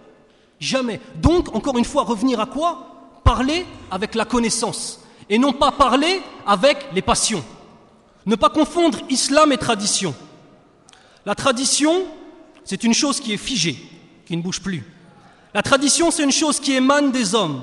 Jamais. 0.58 1.00
Donc, 1.16 1.54
encore 1.54 1.76
une 1.76 1.84
fois, 1.84 2.04
revenir 2.04 2.40
à 2.40 2.46
quoi? 2.46 3.20
Parler 3.22 3.66
avec 3.90 4.14
la 4.14 4.24
connaissance 4.24 5.00
et 5.28 5.38
non 5.38 5.52
pas 5.52 5.72
parler 5.72 6.22
avec 6.46 6.86
les 6.94 7.02
passions. 7.02 7.44
Ne 8.24 8.36
pas 8.36 8.48
confondre 8.48 8.98
islam 9.10 9.52
et 9.52 9.58
tradition. 9.58 10.14
La 11.26 11.34
tradition, 11.34 12.06
c'est 12.66 12.84
une 12.84 12.92
chose 12.92 13.20
qui 13.20 13.32
est 13.32 13.38
figée, 13.38 13.78
qui 14.26 14.36
ne 14.36 14.42
bouge 14.42 14.60
plus. 14.60 14.84
La 15.54 15.62
tradition, 15.62 16.10
c'est 16.10 16.24
une 16.24 16.32
chose 16.32 16.60
qui 16.60 16.72
émane 16.72 17.12
des 17.12 17.34
hommes. 17.34 17.62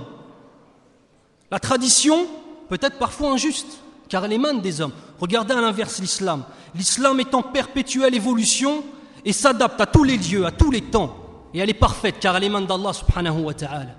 La 1.51 1.60
tradition, 1.60 2.25
peut 2.69 2.79
être 2.81 2.98
parfois 2.98 3.31
injuste, 3.31 3.67
car 4.10 4.25
elle 4.25 4.33
émane 4.33 4.62
des 4.62 4.81
hommes. 4.81 4.93
Regardez 5.19 5.53
à 5.53 5.62
l'inverse 5.62 6.00
l'islam. 6.00 6.43
L'islam 6.74 7.19
est 7.19 7.36
en 7.36 7.43
perpétuelle 7.43 8.15
évolution 8.15 8.83
et 9.25 9.33
s'adapte 9.33 9.79
à 9.79 9.86
tous 9.86 10.03
les 10.03 10.17
lieux, 10.17 10.45
à 10.45 10.51
tous 10.51 10.72
les 10.72 10.81
temps. 10.81 11.15
Et 11.53 11.60
elle 11.60 11.69
est 11.69 11.75
parfaite, 11.75 12.15
car 12.19 12.36
elle 12.36 12.45
émane 12.45 12.65
d'Allah 12.65 12.93
subhanahu 12.93 13.41
wa 13.41 13.53
ta'ala. 13.53 13.95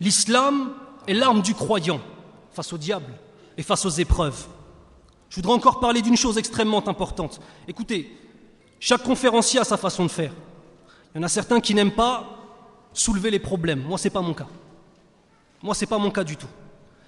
L'islam 0.00 0.72
est 1.06 1.14
l'arme 1.14 1.42
du 1.42 1.54
croyant 1.54 2.00
face 2.52 2.72
au 2.72 2.78
diable 2.78 3.12
et 3.56 3.62
face 3.62 3.84
aux 3.86 3.90
épreuves. 3.90 4.46
Je 5.28 5.36
voudrais 5.36 5.52
encore 5.52 5.78
parler 5.78 6.02
d'une 6.02 6.16
chose 6.16 6.38
extrêmement 6.38 6.86
importante. 6.88 7.40
Écoutez, 7.68 8.16
chaque 8.84 9.04
conférencier 9.04 9.60
a 9.60 9.64
sa 9.64 9.76
façon 9.76 10.02
de 10.02 10.10
faire. 10.10 10.32
Il 11.14 11.18
y 11.18 11.20
en 11.20 11.22
a 11.22 11.28
certains 11.28 11.60
qui 11.60 11.72
n'aiment 11.72 11.92
pas 11.92 12.24
soulever 12.92 13.30
les 13.30 13.38
problèmes. 13.38 13.84
Moi, 13.84 13.96
ce 13.96 14.08
n'est 14.08 14.10
pas 14.10 14.20
mon 14.20 14.34
cas. 14.34 14.48
Moi, 15.62 15.72
ce 15.72 15.82
n'est 15.82 15.86
pas 15.86 15.98
mon 15.98 16.10
cas 16.10 16.24
du 16.24 16.36
tout. 16.36 16.48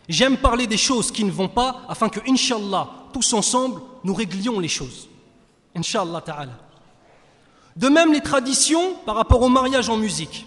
J'aime 0.08 0.36
parler 0.36 0.68
des 0.68 0.76
choses 0.76 1.10
qui 1.10 1.24
ne 1.24 1.32
vont 1.32 1.48
pas 1.48 1.80
afin 1.88 2.08
que, 2.08 2.20
Inch'Allah, 2.30 2.88
tous 3.12 3.32
ensemble, 3.32 3.80
nous 4.04 4.14
réglions 4.14 4.60
les 4.60 4.68
choses. 4.68 5.08
Inch'Allah 5.74 6.20
ta'ala. 6.20 6.52
De 7.74 7.88
même, 7.88 8.12
les 8.12 8.20
traditions 8.20 8.94
par 9.04 9.16
rapport 9.16 9.42
au 9.42 9.48
mariage 9.48 9.88
en 9.88 9.96
musique. 9.96 10.46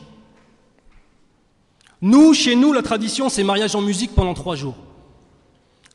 Nous, 2.00 2.34
chez 2.34 2.56
nous, 2.56 2.72
la 2.72 2.82
tradition, 2.82 3.28
c'est 3.28 3.44
mariage 3.44 3.76
en 3.76 3.82
musique 3.82 4.16
pendant 4.16 4.34
trois 4.34 4.56
jours. 4.56 4.78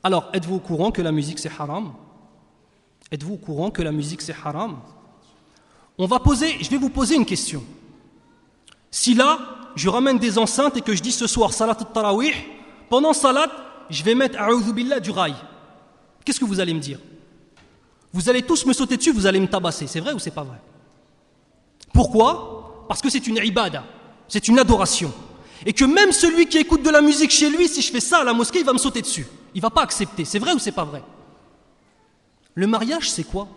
Alors, 0.02 0.28
êtes-vous 0.34 0.56
au 0.56 0.60
courant 0.60 0.90
que 0.90 1.00
la 1.00 1.10
musique 1.10 1.38
c'est 1.38 1.52
haram? 1.58 1.94
Êtes-vous 3.10 3.32
au 3.32 3.38
courant 3.38 3.70
que 3.70 3.80
la 3.80 3.92
musique 3.92 4.20
c'est 4.20 4.36
haram? 4.44 4.76
On 5.98 6.06
va 6.06 6.18
poser, 6.18 6.56
je 6.60 6.70
vais 6.70 6.78
vous 6.78 6.90
poser 6.90 7.16
une 7.16 7.26
question. 7.26 7.62
Si 8.90 9.14
là, 9.14 9.38
je 9.76 9.88
ramène 9.88 10.18
des 10.18 10.38
enceintes 10.38 10.76
et 10.76 10.80
que 10.80 10.94
je 10.94 11.02
dis 11.02 11.12
ce 11.12 11.26
soir 11.26 11.52
salat 11.52 11.74
tarawih, 11.74 12.34
pendant 12.88 13.12
salat, 13.12 13.50
je 13.88 14.02
vais 14.02 14.14
mettre 14.14 14.38
billah 14.72 15.00
du 15.00 15.10
rail. 15.10 15.34
Qu'est-ce 16.24 16.40
que 16.40 16.44
vous 16.44 16.60
allez 16.60 16.74
me 16.74 16.80
dire? 16.80 16.98
Vous 18.12 18.28
allez 18.28 18.42
tous 18.42 18.66
me 18.66 18.72
sauter 18.72 18.96
dessus, 18.96 19.12
vous 19.12 19.26
allez 19.26 19.40
me 19.40 19.48
tabasser. 19.48 19.86
C'est 19.86 20.00
vrai 20.00 20.12
ou 20.12 20.18
c'est 20.18 20.30
pas 20.30 20.44
vrai? 20.44 20.60
Pourquoi? 21.92 22.84
Parce 22.88 23.00
que 23.00 23.10
c'est 23.10 23.26
une 23.26 23.36
ibada, 23.36 23.84
c'est 24.28 24.48
une 24.48 24.58
adoration. 24.58 25.12
Et 25.64 25.72
que 25.72 25.84
même 25.84 26.12
celui 26.12 26.46
qui 26.46 26.58
écoute 26.58 26.82
de 26.82 26.90
la 26.90 27.00
musique 27.00 27.30
chez 27.30 27.48
lui, 27.48 27.68
si 27.68 27.80
je 27.80 27.90
fais 27.90 28.00
ça 28.00 28.18
à 28.18 28.24
la 28.24 28.32
mosquée, 28.32 28.60
il 28.60 28.66
va 28.66 28.72
me 28.72 28.78
sauter 28.78 29.00
dessus. 29.00 29.26
Il 29.54 29.60
va 29.60 29.70
pas 29.70 29.82
accepter. 29.82 30.24
C'est 30.24 30.38
vrai 30.38 30.52
ou 30.52 30.58
c'est 30.58 30.72
pas 30.72 30.84
vrai? 30.84 31.02
Le 32.54 32.66
mariage, 32.66 33.10
c'est 33.10 33.24
quoi? 33.24 33.48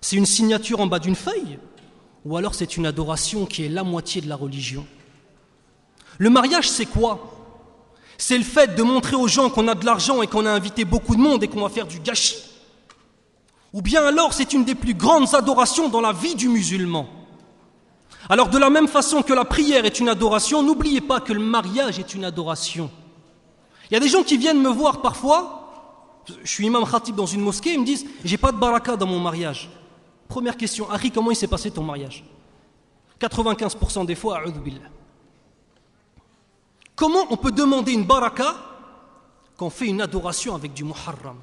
C'est 0.00 0.16
une 0.16 0.26
signature 0.26 0.80
en 0.80 0.86
bas 0.86 0.98
d'une 0.98 1.16
feuille. 1.16 1.58
Ou 2.24 2.36
alors 2.36 2.54
c'est 2.54 2.76
une 2.76 2.86
adoration 2.86 3.46
qui 3.46 3.64
est 3.64 3.68
la 3.68 3.82
moitié 3.82 4.20
de 4.20 4.28
la 4.28 4.36
religion. 4.36 4.86
Le 6.18 6.30
mariage, 6.30 6.68
c'est 6.68 6.86
quoi? 6.86 7.36
C'est 8.18 8.36
le 8.36 8.44
fait 8.44 8.74
de 8.74 8.82
montrer 8.82 9.16
aux 9.16 9.28
gens 9.28 9.48
qu'on 9.48 9.68
a 9.68 9.74
de 9.74 9.86
l'argent 9.86 10.20
et 10.20 10.26
qu'on 10.26 10.44
a 10.44 10.50
invité 10.50 10.84
beaucoup 10.84 11.16
de 11.16 11.20
monde 11.20 11.42
et 11.42 11.48
qu'on 11.48 11.62
va 11.62 11.70
faire 11.70 11.86
du 11.86 11.98
gâchis. 12.00 12.36
Ou 13.72 13.80
bien 13.82 14.04
alors 14.04 14.34
c'est 14.34 14.52
une 14.52 14.64
des 14.64 14.74
plus 14.74 14.94
grandes 14.94 15.34
adorations 15.34 15.88
dans 15.88 16.00
la 16.00 16.12
vie 16.12 16.34
du 16.34 16.48
musulman. 16.48 17.06
Alors 18.28 18.48
de 18.48 18.58
la 18.58 18.68
même 18.68 18.88
façon 18.88 19.22
que 19.22 19.32
la 19.32 19.44
prière 19.44 19.86
est 19.86 20.00
une 20.00 20.08
adoration, 20.08 20.62
n'oubliez 20.62 21.00
pas 21.00 21.20
que 21.20 21.32
le 21.32 21.40
mariage 21.40 21.98
est 21.98 22.14
une 22.14 22.24
adoration. 22.24 22.90
Il 23.90 23.94
y 23.94 23.96
a 23.96 24.00
des 24.00 24.08
gens 24.08 24.22
qui 24.22 24.36
viennent 24.36 24.60
me 24.60 24.68
voir 24.68 25.00
parfois, 25.00 26.22
je 26.44 26.50
suis 26.50 26.66
imam 26.66 26.84
khatib 26.84 27.16
dans 27.16 27.26
une 27.26 27.40
mosquée, 27.40 27.72
ils 27.72 27.80
me 27.80 27.86
disent 27.86 28.06
J'ai 28.24 28.36
pas 28.36 28.52
de 28.52 28.58
baraka 28.58 28.96
dans 28.96 29.06
mon 29.06 29.18
mariage. 29.18 29.70
Première 30.30 30.56
question, 30.56 30.88
Harry, 30.88 31.10
comment 31.10 31.32
il 31.32 31.36
s'est 31.36 31.48
passé 31.48 31.72
ton 31.72 31.82
mariage? 31.82 32.24
95% 33.20 34.06
des 34.06 34.14
fois, 34.14 34.40
billah. 34.64 34.78
Comment 36.94 37.26
on 37.30 37.36
peut 37.36 37.50
demander 37.50 37.92
une 37.92 38.04
baraka 38.04 38.54
quand 39.56 39.66
on 39.66 39.70
fait 39.70 39.88
une 39.88 40.00
adoration 40.00 40.54
avec 40.54 40.72
du 40.72 40.84
muharram? 40.84 41.36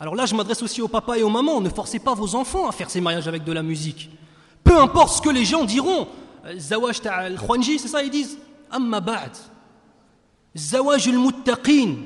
Alors 0.00 0.14
là, 0.14 0.24
je 0.24 0.34
m'adresse 0.34 0.62
aussi 0.62 0.80
aux 0.80 0.88
papas 0.88 1.16
et 1.16 1.22
aux 1.22 1.28
mamans 1.28 1.60
ne 1.60 1.68
forcez 1.68 1.98
pas 1.98 2.14
vos 2.14 2.34
enfants 2.34 2.66
à 2.66 2.72
faire 2.72 2.88
ces 2.88 3.02
mariages 3.02 3.28
avec 3.28 3.44
de 3.44 3.52
la 3.52 3.62
musique. 3.62 4.08
Peu 4.64 4.80
importe 4.80 5.16
ce 5.18 5.20
que 5.20 5.28
les 5.28 5.44
gens 5.44 5.64
diront. 5.64 6.08
Zawaj 6.56 7.06
al 7.06 7.38
c'est 7.62 7.88
ça, 7.88 8.02
ils 8.02 8.10
disent 8.10 8.38
Amma 8.70 9.00
ba'd. 9.00 9.36
Zawaj 10.56 11.08
al-muttaqin. 11.08 11.96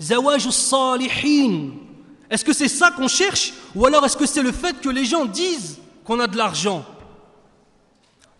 Zawaj 0.00 0.46
al-salihin. 0.46 1.85
Est-ce 2.30 2.44
que 2.44 2.52
c'est 2.52 2.68
ça 2.68 2.90
qu'on 2.90 3.08
cherche 3.08 3.52
Ou 3.74 3.86
alors 3.86 4.04
est-ce 4.04 4.16
que 4.16 4.26
c'est 4.26 4.42
le 4.42 4.52
fait 4.52 4.80
que 4.80 4.88
les 4.88 5.04
gens 5.04 5.24
disent 5.24 5.78
qu'on 6.04 6.20
a 6.20 6.26
de 6.26 6.36
l'argent? 6.36 6.84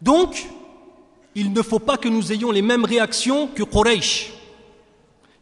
Donc, 0.03 0.46
il 1.35 1.53
ne 1.53 1.62
faut 1.62 1.79
pas 1.79 1.96
que 1.96 2.09
nous 2.09 2.33
ayons 2.33 2.51
les 2.51 2.62
mêmes 2.62 2.85
réactions 2.85 3.46
que 3.49 3.62
Quraysh, 3.62 4.33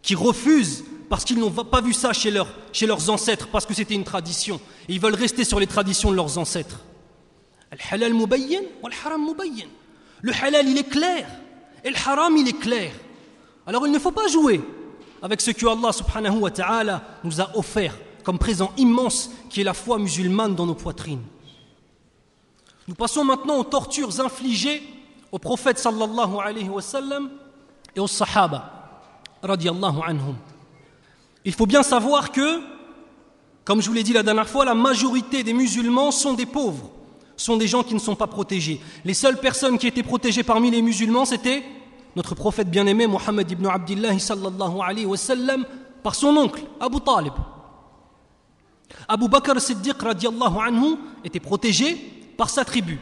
qui 0.03 0.15
refusent 0.15 0.85
parce 1.09 1.25
qu'ils 1.25 1.39
n'ont 1.39 1.51
pas 1.51 1.81
vu 1.81 1.93
ça 1.93 2.13
chez, 2.13 2.31
leurs 2.31 3.11
ancêtres, 3.11 3.49
parce 3.49 3.67
que 3.67 3.75
c'était 3.75 3.95
une 3.95 4.05
tradition. 4.05 4.61
Et 4.89 4.95
ils 4.95 5.01
veulent 5.01 5.15
rester 5.15 5.45
sur 5.45 5.61
les 5.61 5.67
traditions 5.67 6.11
de 6.11 6.17
leurs 6.17 6.39
ancêtres. 6.39 6.81
Le 7.71 7.79
halal, 10.43 10.69
il 10.69 10.79
est 10.79 10.89
clair. 10.89 11.29
Et 11.85 11.91
le 11.91 11.97
haram, 11.97 12.37
il 12.37 12.49
est 12.49 12.59
clair. 12.59 12.93
Alors 13.67 13.87
il 13.87 13.93
ne 13.93 13.99
faut 13.99 14.11
pas 14.11 14.29
jouer 14.29 14.61
avec 15.23 15.41
ce 15.41 15.51
que 15.51 15.67
Allah 15.67 15.93
subhanahu 15.93 16.39
wa 16.39 16.51
ta'ala 16.51 17.03
nous 17.25 17.41
a 17.41 17.57
offert 17.57 17.95
comme 18.25 18.39
présent 18.39 18.73
immense 18.77 19.31
qui 19.51 19.61
est 19.61 19.65
la 19.65 19.75
foi 19.75 19.99
musulmane 19.99 20.55
dans 20.55 20.67
nos 20.67 20.75
poitrines. 20.75 21.23
Nous 22.89 22.95
passons 22.95 23.25
maintenant 23.25 23.59
aux 23.59 23.65
tortures 23.65 24.21
infligées 24.21 24.83
au 25.31 25.39
prophète 25.39 25.79
sallallahu 25.79 26.37
alayhi 26.43 26.69
wa 26.69 26.83
sallam 26.83 27.31
et 27.95 28.01
aux 28.01 28.07
sahaba 28.07 29.01
radiallahu 29.43 30.01
anhum. 30.05 30.37
Il 31.45 31.53
faut 31.53 31.67
bien 31.67 31.83
savoir 31.83 32.33
que, 32.33 32.61
comme 33.65 33.81
je 33.81 33.89
vous 33.89 33.95
l'ai 33.95 34.03
dit 34.03 34.13
la 34.13 34.23
dernière 34.23 34.49
fois, 34.49 34.65
la 34.65 34.75
majorité 34.75 35.43
des 35.43 35.53
musulmans 35.53 36.11
sont 36.11 36.35
des 36.35 36.47
pauvres 36.47 36.91
sont 37.37 37.57
des 37.57 37.67
gens 37.67 37.83
qui 37.83 37.95
ne 37.95 37.99
sont 37.99 38.15
pas 38.15 38.27
protégés. 38.27 38.81
Les 39.05 39.15
seules 39.15 39.39
personnes 39.39 39.79
qui 39.79 39.87
étaient 39.87 40.03
protégées 40.03 40.43
parmi 40.43 40.71
les 40.71 40.83
musulmans, 40.83 41.25
c'était 41.25 41.63
notre 42.17 42.35
prophète 42.35 42.71
bien-aimé 42.71 43.07
Mohammed 43.07 43.51
ibn 43.51 43.67
Abdullah 43.67 44.19
sallallahu 44.19 44.81
alayhi 44.83 45.07
wa 45.07 45.17
sallam 45.17 45.65
par 46.03 46.15
son 46.15 46.37
oncle 46.37 46.63
Abu 46.81 47.01
Talib. 47.01 47.33
Abu 49.09 49.29
Bakr 49.29 49.61
Siddiq 49.61 50.01
radiallahu 50.01 50.59
anhu 50.59 50.97
était 51.25 51.41
protégé 51.41 51.95
par 52.37 52.51
sa 52.51 52.65
tribu. 52.65 52.99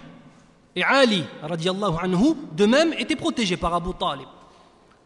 Et 0.74 0.82
Ali 0.82 1.24
radiallahu 1.42 1.96
anhu 2.02 2.34
de 2.52 2.66
même 2.66 2.92
était 2.94 3.16
protégé 3.16 3.56
par 3.56 3.74
Abu 3.74 3.90
Talib. 3.98 4.26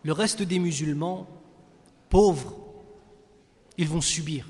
Le 0.02 0.12
reste 0.12 0.42
des 0.42 0.58
musulmans, 0.58 1.26
pauvres, 2.08 2.54
ils 3.76 3.88
vont 3.88 4.00
subir. 4.00 4.46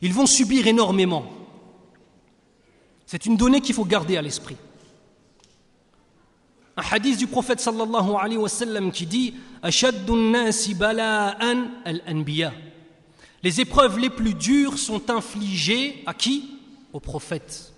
Ils 0.00 0.12
vont 0.12 0.26
subir 0.26 0.66
énormément. 0.66 1.24
C'est 3.06 3.26
une 3.26 3.36
donnée 3.36 3.60
qu'il 3.60 3.74
faut 3.74 3.84
garder 3.84 4.16
à 4.16 4.22
l'esprit. 4.22 4.56
Un 6.76 6.82
hadith 6.90 7.18
du 7.18 7.26
prophète 7.26 7.60
sallallahu 7.60 8.14
alayhi 8.18 8.38
wa 8.38 8.48
sallam 8.48 8.90
qui 8.90 9.06
dit 9.06 9.34
les 13.42 13.60
épreuves 13.60 13.98
les 13.98 14.10
plus 14.10 14.34
dures 14.34 14.78
sont 14.78 15.10
infligées 15.10 16.02
à 16.06 16.14
qui? 16.14 16.58
Au 16.92 17.00
prophète. 17.00 17.72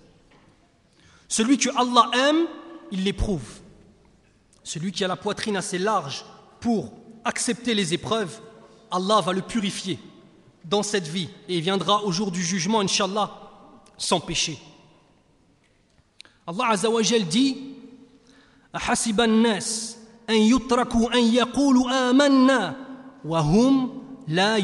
Celui 1.27 1.57
que 1.57 1.69
Allah 1.75 2.09
aime, 2.13 2.45
il 2.91 3.03
l'éprouve. 3.03 3.61
Celui 4.63 4.91
qui 4.91 5.03
a 5.03 5.07
la 5.07 5.15
poitrine 5.15 5.57
assez 5.57 5.77
large 5.77 6.25
pour 6.59 6.93
accepter 7.23 7.73
les 7.73 7.93
épreuves, 7.93 8.39
Allah 8.91 9.21
va 9.21 9.33
le 9.33 9.41
purifier 9.41 9.97
dans 10.63 10.83
cette 10.83 11.07
vie 11.07 11.29
et 11.47 11.57
il 11.57 11.61
viendra 11.61 12.03
au 12.03 12.11
jour 12.11 12.31
du 12.31 12.43
jugement, 12.43 12.81
Inch'Allah, 12.81 13.31
sans 13.97 14.19
péché. 14.19 14.59
Allah 16.47 16.69
Azawajal 16.69 17.25
dit 17.25 17.57
hum 23.43 24.01
la 24.27 24.59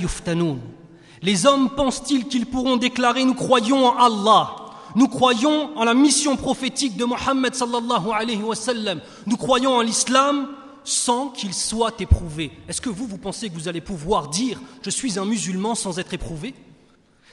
les 1.21 1.45
hommes 1.45 1.69
pensent-ils 1.69 2.27
qu'ils 2.27 2.45
pourront 2.45 2.77
déclarer 2.77 3.23
nous 3.23 3.35
croyons 3.35 3.85
en 3.85 3.97
Allah 3.97 4.55
nous 4.95 5.07
croyons 5.07 5.77
en 5.77 5.83
la 5.83 5.93
mission 5.93 6.35
prophétique 6.35 6.97
de 6.97 7.05
Mohammed 7.05 7.55
sallallahu 7.55 8.11
alayhi 8.13 8.43
wasallam. 8.43 8.99
Nous 9.25 9.37
croyons 9.37 9.75
en 9.75 9.81
l'islam 9.81 10.49
sans 10.83 11.29
qu'il 11.29 11.53
soit 11.53 11.99
éprouvé. 12.01 12.51
Est-ce 12.67 12.81
que 12.81 12.89
vous, 12.89 13.07
vous 13.07 13.17
pensez 13.17 13.49
que 13.49 13.53
vous 13.53 13.67
allez 13.67 13.81
pouvoir 13.81 14.27
dire 14.27 14.59
«je 14.81 14.89
suis 14.89 15.19
un 15.19 15.25
musulman 15.25 15.75
sans 15.75 15.99
être 15.99 16.13
éprouvé» 16.13 16.53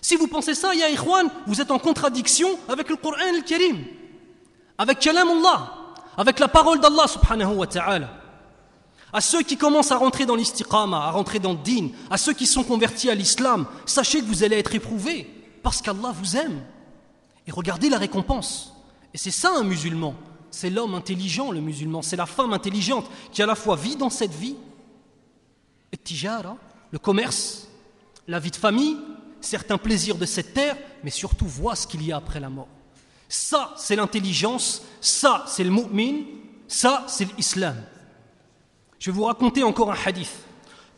Si 0.01 0.15
vous 0.15 0.29
pensez 0.29 0.55
ça, 0.55 0.75
Ya'ikhwan, 0.75 1.29
vous 1.47 1.61
êtes 1.61 1.73
en 1.73 1.79
contradiction 1.79 2.49
avec 2.69 2.89
le 2.89 2.97
Coran 2.97 3.17
al-Karim, 3.35 3.85
avec 4.77 5.01
Kalamullah, 5.01 5.73
avec 6.17 6.39
la 6.39 6.47
parole 6.47 6.79
d'Allah 6.79 7.09
subhanahu 7.09 7.57
wa 7.57 7.67
ta'ala. 7.67 8.09
À 9.13 9.21
ceux 9.21 9.43
qui 9.43 9.57
commencent 9.57 9.93
à 9.93 9.97
rentrer 9.97 10.27
dans 10.27 10.37
l'istiqama, 10.37 10.99
à 10.99 11.11
rentrer 11.11 11.39
dans 11.39 11.53
le 11.53 11.59
din, 11.59 11.89
à 12.11 12.19
ceux 12.19 12.35
qui 12.35 12.47
sont 12.47 12.65
convertis 12.65 13.11
à 13.11 13.15
l'islam, 13.15 13.67
sachez 13.87 14.21
que 14.21 14.27
vous 14.27 14.43
allez 14.43 14.57
être 14.57 14.75
éprouvés 14.75 15.29
parce 15.63 15.81
qu'Allah 15.81 16.13
vous 16.13 16.37
aime. 16.37 16.61
Et 17.47 17.51
regardez 17.51 17.89
la 17.89 17.99
récompense. 17.99 18.75
Et 19.15 19.19
c'est 19.19 19.31
ça 19.31 19.53
un 19.57 19.65
musulman. 19.65 20.15
C'est 20.51 20.71
l'homme 20.71 20.95
intelligent, 20.95 21.51
le 21.51 21.61
musulman. 21.61 22.03
C'est 22.03 22.17
la 22.17 22.27
femme 22.27 22.53
intelligente 22.53 23.07
qui 23.33 23.43
à 23.43 23.47
la 23.47 23.55
fois 23.55 23.77
vit 23.77 23.97
dans 23.97 24.11
cette 24.11 24.35
vie, 24.35 24.57
le 26.91 26.99
commerce, 26.99 27.69
la 28.27 28.39
vie 28.39 28.51
de 28.51 28.57
famille, 28.57 28.97
certains 29.41 29.79
plaisirs 29.79 30.17
de 30.17 30.27
cette 30.27 30.55
terre, 30.55 30.77
mais 31.05 31.11
surtout 31.11 31.47
voit 31.47 31.77
ce 31.77 31.87
qu'il 31.87 32.03
y 32.05 32.13
a 32.13 32.17
après 32.17 32.41
la 32.41 32.49
mort. 32.49 32.69
Ça, 33.29 33.75
c'est 33.77 33.97
l'intelligence, 33.97 34.83
ça, 35.01 35.45
c'est 35.47 35.65
le 35.65 35.71
mu'min, 35.71 36.25
ça, 36.67 37.05
c'est 37.09 37.27
l'islam. 37.37 37.77
Je 38.99 39.11
vais 39.11 39.17
vous 39.17 39.25
raconter 39.25 39.63
encore 39.63 39.91
un 39.93 39.97
hadith. 40.05 40.45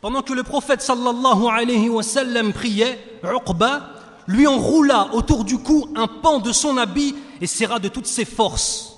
Pendant 0.01 0.23
que 0.23 0.33
le 0.33 0.43
prophète 0.43 0.81
sallallahu 0.81 1.45
alayhi 1.51 1.89
wa 1.89 2.01
sallam 2.01 2.53
priait, 2.53 2.99
Uqba 3.23 3.91
lui 4.27 4.47
enroula 4.47 5.13
autour 5.13 5.43
du 5.43 5.59
cou 5.59 5.89
un 5.95 6.07
pan 6.07 6.39
de 6.39 6.51
son 6.51 6.77
habit 6.77 7.15
et 7.39 7.47
serra 7.47 7.79
de 7.79 7.87
toutes 7.87 8.07
ses 8.07 8.25
forces. 8.25 8.97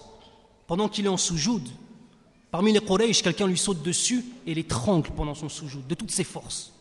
Pendant 0.67 0.87
qu'il 0.87 1.05
est 1.05 1.09
en 1.09 1.17
soujoud, 1.17 1.67
parmi 2.51 2.71
les 2.71 2.79
Quraysh, 2.79 3.21
quelqu'un 3.21 3.47
lui 3.47 3.57
saute 3.57 3.83
dessus 3.83 4.23
et 4.47 4.53
l'étrangle 4.53 5.09
pendant 5.15 5.35
son 5.35 5.49
soujoud, 5.49 5.85
de 5.85 5.95
toutes 5.95 6.11
ses 6.11 6.23
forces. 6.23 6.71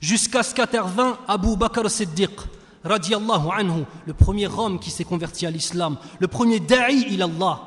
Jusqu'à 0.00 0.42
ce 0.42 0.54
qu'intervint 0.54 1.18
Abu 1.28 1.56
Bakr 1.56 1.90
Siddiq, 1.90 2.30
radiallahu 2.82 3.48
anhu, 3.52 3.84
le 4.06 4.14
premier 4.14 4.46
homme 4.46 4.78
qui 4.78 4.90
s'est 4.90 5.04
converti 5.04 5.44
à 5.46 5.50
l'islam, 5.50 5.98
le 6.18 6.28
premier 6.28 6.60
da'i 6.60 7.12
ilallah. 7.12 7.60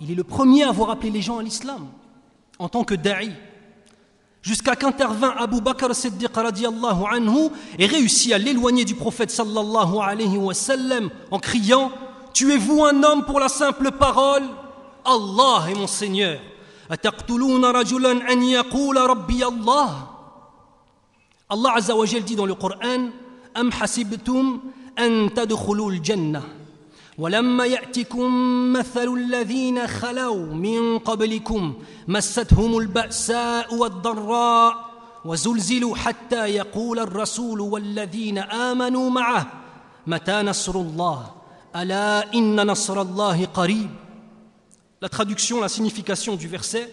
Il 0.00 0.10
est 0.10 0.14
le 0.14 0.24
premier 0.24 0.62
à 0.62 0.70
avoir 0.70 0.88
appelé 0.88 1.10
les 1.10 1.20
gens 1.20 1.38
à 1.38 1.42
l'islam 1.42 1.88
en 2.60 2.68
tant 2.68 2.84
que 2.84 2.94
da'i, 2.94 3.32
jusqu'à 4.42 4.76
qu'intervint 4.76 5.34
Abu 5.38 5.62
Bakr 5.62 5.94
Siddiq 5.94 6.28
radiallahu 6.34 7.04
anhu 7.10 7.48
et 7.78 7.86
réussit 7.86 8.32
à 8.34 8.38
l'éloigner 8.38 8.84
du 8.84 8.94
prophète 8.94 9.30
sallallahu 9.30 9.98
alayhi 10.00 10.36
wa 10.36 10.54
sallam 10.54 11.08
en 11.30 11.38
criant 11.38 11.90
Tuez-vous 12.32 12.84
un 12.84 13.02
homme 13.02 13.24
pour 13.24 13.40
la 13.40 13.48
simple 13.48 13.90
parole? 13.90 14.44
Allah 15.04 15.64
est 15.68 15.74
mon 15.74 15.88
Seigneur. 15.88 16.38
Allah? 21.48 21.72
Azza 21.74 21.96
wa 21.96 22.06
dit 22.06 22.36
dans 22.36 22.46
le 22.46 22.54
Coran 22.54 23.08
Am 23.54 23.70
hasibtum 23.80 24.60
an 24.96 25.28
tadkhulul 25.34 25.98
jannah? 26.04 26.59
ولما 27.19 27.65
ياتكم 27.65 28.33
مثل 28.73 29.13
الذين 29.13 29.87
خلوا 29.87 30.53
من 30.53 30.99
قبلكم 30.99 31.73
مستهم 32.07 32.77
الباساء 32.77 33.75
والضراء 33.75 34.95
وزلزلوا 35.25 35.95
حتى 35.95 36.45
يقول 36.45 36.99
الرسول 36.99 37.61
والذين 37.61 38.37
امنوا 38.37 39.09
معه 39.09 39.47
متى 40.07 40.41
نصر 40.41 40.75
الله 40.75 41.31
الا 41.75 42.33
ان 42.33 42.67
نصر 42.67 43.01
الله 43.01 43.45
قريب 43.45 43.89
La 45.01 45.09
traduction, 45.09 45.59
la 45.59 45.67
signification 45.67 46.35
du 46.35 46.47
verset 46.47 46.89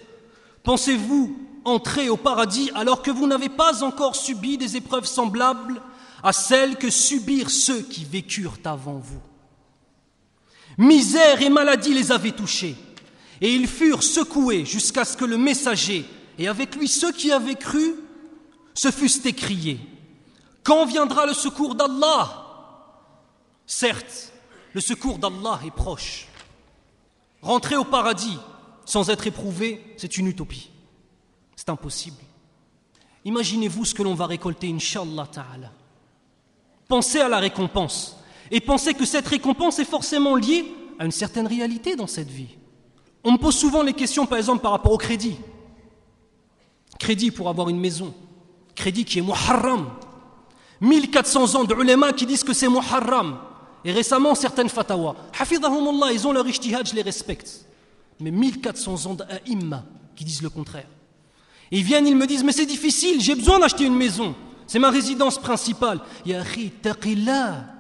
Pensez-vous 0.65 1.37
entrer 1.65 2.09
au 2.09 2.17
paradis 2.17 2.71
alors 2.75 3.03
que 3.03 3.11
vous 3.11 3.27
n'avez 3.27 3.49
pas 3.49 3.83
encore 3.83 4.17
subi 4.17 4.59
des 4.59 4.77
épreuves 4.77 5.07
semblables 5.07 5.81
à 6.23 6.33
celles 6.33 6.77
que 6.77 6.91
subirent 6.91 7.51
ceux 7.51 7.81
qui 7.81 8.05
vécurent 8.05 8.59
avant 8.65 8.99
vous 8.99 9.21
Misère 10.78 11.42
et 11.42 11.50
maladie 11.50 11.94
les 11.94 12.12
avaient 12.12 12.32
touchés, 12.32 12.76
et 13.42 13.54
ils 13.54 13.68
furent 13.68 14.04
secoués 14.04 14.66
jusqu'à 14.66 15.06
ce 15.06 15.18
que 15.18 15.26
le 15.26 15.38
messager, 15.38 16.06
et 16.38 16.48
avec 16.48 16.76
lui 16.76 16.88
ceux 16.88 17.12
qui 17.12 17.32
avaient 17.32 17.56
cru, 17.56 17.96
se 18.76 18.92
fussent 18.92 19.26
écriés. 19.26 19.80
Quand 20.64 20.86
viendra 20.86 21.26
le 21.26 21.34
secours 21.34 21.74
d'Allah? 21.74 22.44
Certes, 23.66 24.32
le 24.74 24.82
secours 24.82 25.18
d'Allah 25.18 25.60
est 25.66 25.72
proche. 25.72 26.28
Rentrer 27.42 27.76
au 27.76 27.86
paradis 27.86 28.38
sans 28.86 29.10
être 29.10 29.26
éprouvé, 29.28 29.96
c'est 29.98 30.18
une 30.18 30.28
utopie. 30.28 30.70
C'est 31.56 31.70
impossible. 31.70 32.22
Imaginez-vous 33.26 33.86
ce 33.86 33.96
que 33.96 34.04
l'on 34.04 34.14
va 34.14 34.28
récolter, 34.28 34.70
Inch'Allah 34.70 35.28
Ta'ala. 35.32 35.72
Pensez 36.88 37.20
à 37.20 37.28
la 37.28 37.40
récompense 37.40 38.17
et 38.52 38.60
penser 38.60 38.94
que 38.94 39.06
cette 39.06 39.28
récompense 39.28 39.80
est 39.80 39.86
forcément 39.86 40.36
liée 40.36 40.66
à 41.00 41.06
une 41.06 41.12
certaine 41.12 41.48
réalité 41.48 41.96
dans 41.96 42.08
cette 42.08 42.30
vie. 42.30 42.58
On 43.24 43.34
me 43.34 43.38
pose 43.38 43.56
souvent 43.56 43.84
les 43.84 43.94
questions, 43.94 44.26
par 44.26 44.38
exemple, 44.38 44.62
par 44.62 44.72
rapport 44.72 44.94
au 44.94 44.98
crédit. 44.98 45.36
Crédit 47.00 47.32
pour 47.32 47.50
avoir 47.50 47.70
une 47.70 47.80
maison. 47.80 48.14
Crédit 48.76 49.06
qui 49.06 49.20
est 49.20 49.22
muharram. 49.22 49.88
1400 50.82 51.56
ans 51.56 51.64
de 51.64 51.74
ulema 51.76 52.14
qui 52.14 52.26
disent 52.26 52.44
que 52.44 52.54
c'est 52.54 52.70
muharram. 52.70 53.38
Et 53.84 53.92
récemment, 53.92 54.36
certaines 54.36 54.70
fatawa. 54.70 55.16
Hafidahumullah, 55.38 56.12
ils 56.14 56.28
ont 56.28 56.32
leur 56.32 56.48
ijtihad, 56.48 56.88
je 56.88 56.96
les 56.96 57.02
respecte. 57.02 57.66
Mais 58.20 58.32
1400 58.32 59.06
ans 59.06 59.14
d'a'imma 59.14 59.84
qui 60.16 60.26
disent 60.26 60.42
le 60.42 60.50
contraire. 60.50 60.88
Ils 61.72 61.84
viennent, 61.84 62.08
ils 62.08 62.16
me 62.16 62.26
disent, 62.26 62.44
mais 62.44 62.54
c'est 62.54 62.66
difficile, 62.66 63.22
j'ai 63.22 63.36
besoin 63.36 63.60
d'acheter 63.60 63.86
une 63.86 63.96
maison. 63.96 64.36
C'est 64.66 64.80
ma 64.80 64.90
résidence 64.90 65.38
principale. 65.38 66.00
Ya 66.26 66.44
taqillah. 66.82 67.77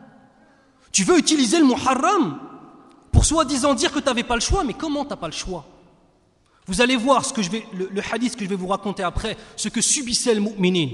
Tu 0.97 1.03
veux 1.03 1.19
utiliser 1.19 1.59
le 1.59 1.65
muharram 1.65 2.39
pour 3.11 3.23
soi-disant 3.23 3.75
dire 3.75 3.91
que 3.91 3.99
tu 3.99 4.05
n'avais 4.05 4.23
pas 4.23 4.33
le 4.33 4.41
choix, 4.41 4.63
mais 4.63 4.73
comment 4.73 5.03
tu 5.03 5.11
n'as 5.11 5.15
pas 5.15 5.27
le 5.27 5.31
choix? 5.31 5.63
Vous 6.65 6.81
allez 6.81 6.95
voir 6.95 7.23
ce 7.23 7.31
que 7.31 7.43
je 7.43 7.51
vais, 7.51 7.67
le, 7.71 8.01
hadith 8.11 8.35
que 8.35 8.43
je 8.43 8.49
vais 8.49 8.55
vous 8.55 8.65
raconter 8.65 9.03
après, 9.03 9.37
ce 9.55 9.69
que 9.69 9.79
subissait 9.79 10.33
le 10.33 10.41
mu'minin. 10.41 10.89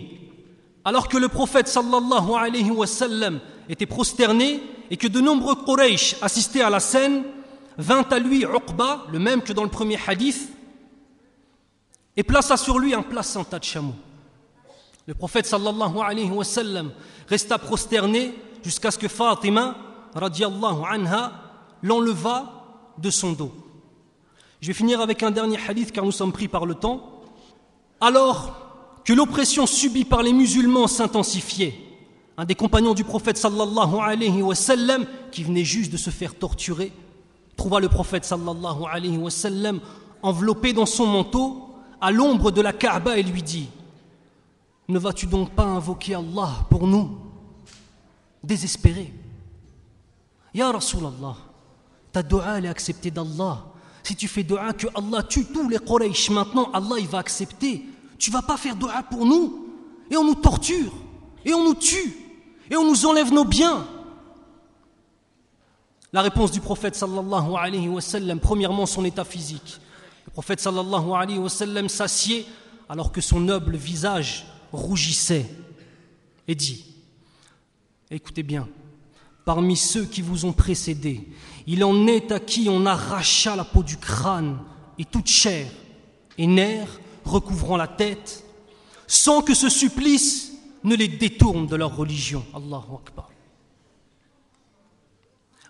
Alors 0.84 1.08
que 1.08 1.16
le 1.16 1.30
prophète 1.30 1.70
sallallahu 1.70 2.34
alayhi 2.38 2.70
wa 2.70 2.86
sallam 2.86 3.40
était 3.70 3.86
prosterné 3.86 4.60
et 4.92 4.98
que 4.98 5.08
de 5.08 5.22
nombreux 5.22 5.56
Quraysh 5.56 6.18
assistaient 6.22 6.60
à 6.60 6.70
la 6.70 6.82
scène, 6.82 7.24
vint 7.78 8.06
à 8.12 8.20
lui 8.20 8.44
Uqba, 8.44 9.06
le 9.10 9.20
même 9.20 9.42
que 9.42 9.54
dans 9.54 9.64
le 9.64 9.70
premier 9.70 9.98
hadith, 10.06 10.50
et 12.18 12.24
plaça 12.24 12.58
sur 12.58 12.78
lui 12.78 12.94
un 12.94 13.04
placenta 13.04 13.58
de 13.58 13.64
chameau. 13.64 13.96
Le 15.06 15.14
prophète 15.14 15.46
sallallahu 15.46 15.98
alayhi 16.04 16.30
wa 16.30 16.44
sallam 16.44 16.92
resta 17.30 17.58
prosterné 17.58 18.36
jusqu'à 18.66 18.92
ce 18.92 18.98
que 18.98 19.08
Fatima, 19.08 19.78
radiallahu 20.16 20.84
anha, 20.90 21.32
l'enleva 21.82 22.64
de 22.98 23.10
son 23.10 23.34
dos. 23.34 23.52
Je 24.62 24.68
vais 24.68 24.74
finir 24.74 25.02
avec 25.02 25.24
un 25.24 25.32
dernier 25.32 25.58
hadith 25.68 25.92
car 25.92 26.06
nous 26.06 26.12
sommes 26.12 26.32
pris 26.32 26.48
par 26.48 26.66
le 26.66 26.76
temps. 26.76 27.22
Alors 28.00 28.56
que 29.04 29.14
l'oppression 29.14 29.66
subie 29.66 30.06
par 30.06 30.24
les 30.24 30.34
musulmans 30.34 30.88
s'intensifiait, 30.88 31.76
un 32.38 32.46
des 32.46 32.56
compagnons 32.56 32.94
du 32.94 33.04
prophète 33.04 33.38
sallallahu 33.38 33.96
alayhi 34.02 34.42
wa 34.42 34.56
sallam, 34.56 35.06
qui 35.32 35.44
venait 35.44 35.66
juste 35.66 35.92
de 35.92 35.98
se 35.98 36.10
faire 36.10 36.36
torturer, 36.36 36.92
trouva 37.58 37.80
le 37.80 37.90
prophète 37.90 38.26
sallallahu 38.26 38.86
alayhi 38.90 39.18
wa 39.18 39.30
sallam 39.30 39.80
enveloppé 40.22 40.74
dans 40.74 40.86
son 40.86 41.06
manteau 41.06 41.70
à 42.00 42.12
l'ombre 42.12 42.52
de 42.52 42.62
la 42.62 42.74
Kaaba 42.74 43.18
et 43.18 43.24
lui 43.24 43.44
dit 43.44 43.68
Ne 44.88 44.98
vas-tu 44.98 45.28
donc 45.28 45.52
pas 45.52 45.66
invoquer 45.66 46.16
Allah 46.16 46.66
pour 46.70 46.88
nous 46.88 47.18
Désespéré. 48.44 49.14
Ya 50.54 50.72
Rasulallah, 50.72 51.36
ta 52.12 52.22
dua 52.22 52.60
est 52.60 52.68
acceptée 52.68 53.12
d'Allah. 53.12 53.66
Si 54.04 54.16
tu 54.16 54.28
fais 54.28 54.44
dua 54.44 54.74
que 54.74 54.88
Allah 54.94 55.24
tue 55.24 55.46
tous 55.46 55.70
les 55.70 55.80
Quraysh, 55.80 56.30
maintenant 56.30 56.70
Allah 56.74 56.96
il 57.00 57.08
va 57.08 57.20
accepter. 57.20 57.84
Tu 58.20 58.30
vas 58.32 58.42
pas 58.42 58.58
faire 58.58 58.76
dua 58.76 59.02
pour 59.04 59.26
nous. 59.26 59.70
Et 60.12 60.18
on 60.18 60.24
nous 60.24 60.36
torture. 60.36 60.92
Et 61.44 61.54
on 61.54 61.64
nous 61.64 61.76
tue. 61.76 62.16
Et 62.70 62.76
on 62.76 62.86
nous 62.86 63.06
enlève 63.06 63.32
nos 63.34 63.46
biens. 63.46 63.88
La 66.12 66.22
réponse 66.22 66.52
du 66.52 66.62
prophète 66.62 66.96
sallallahu 66.96 67.56
alayhi 67.58 67.88
wa 67.88 68.00
sallam, 68.00 68.40
premièrement 68.40 68.86
son 68.86 69.04
état 69.04 69.24
physique. 69.24 69.80
Le 70.28 70.32
prophète 70.32 70.60
sallallahu 70.60 71.12
alayhi 71.14 71.40
wa 71.40 71.50
sallam 71.50 71.90
s'assied 71.90 72.46
alors 72.88 73.12
que 73.12 73.22
son 73.22 73.40
noble 73.40 73.76
visage 73.76 74.46
rougissait 74.72 75.50
et 76.48 76.54
dit 76.54 76.86
Écoutez 78.12 78.44
bien, 78.44 78.68
parmi 79.46 79.76
ceux 79.76 80.06
qui 80.06 80.22
vous 80.22 80.46
ont 80.46 80.54
précédés. 80.54 81.28
Il 81.68 81.84
en 81.84 82.08
est 82.08 82.32
à 82.32 82.40
qui 82.40 82.68
on 82.70 82.86
arracha 82.86 83.56
la 83.56 83.64
peau 83.64 83.84
du 83.84 83.98
crâne 83.98 84.60
et 84.98 85.06
toute 85.06 85.28
chair 85.28 85.68
et 86.38 86.48
nerfs 86.48 87.00
recouvrant 87.26 87.78
la 87.78 87.88
tête, 87.88 88.44
sans 89.08 89.42
que 89.42 89.54
ce 89.54 89.70
supplice 89.70 90.52
ne 90.84 90.96
les 90.96 91.08
détourne 91.08 91.68
de 91.68 91.76
leur 91.76 91.96
religion. 91.96 92.44
Allahu 92.54 92.96
Akbar. 93.06 93.30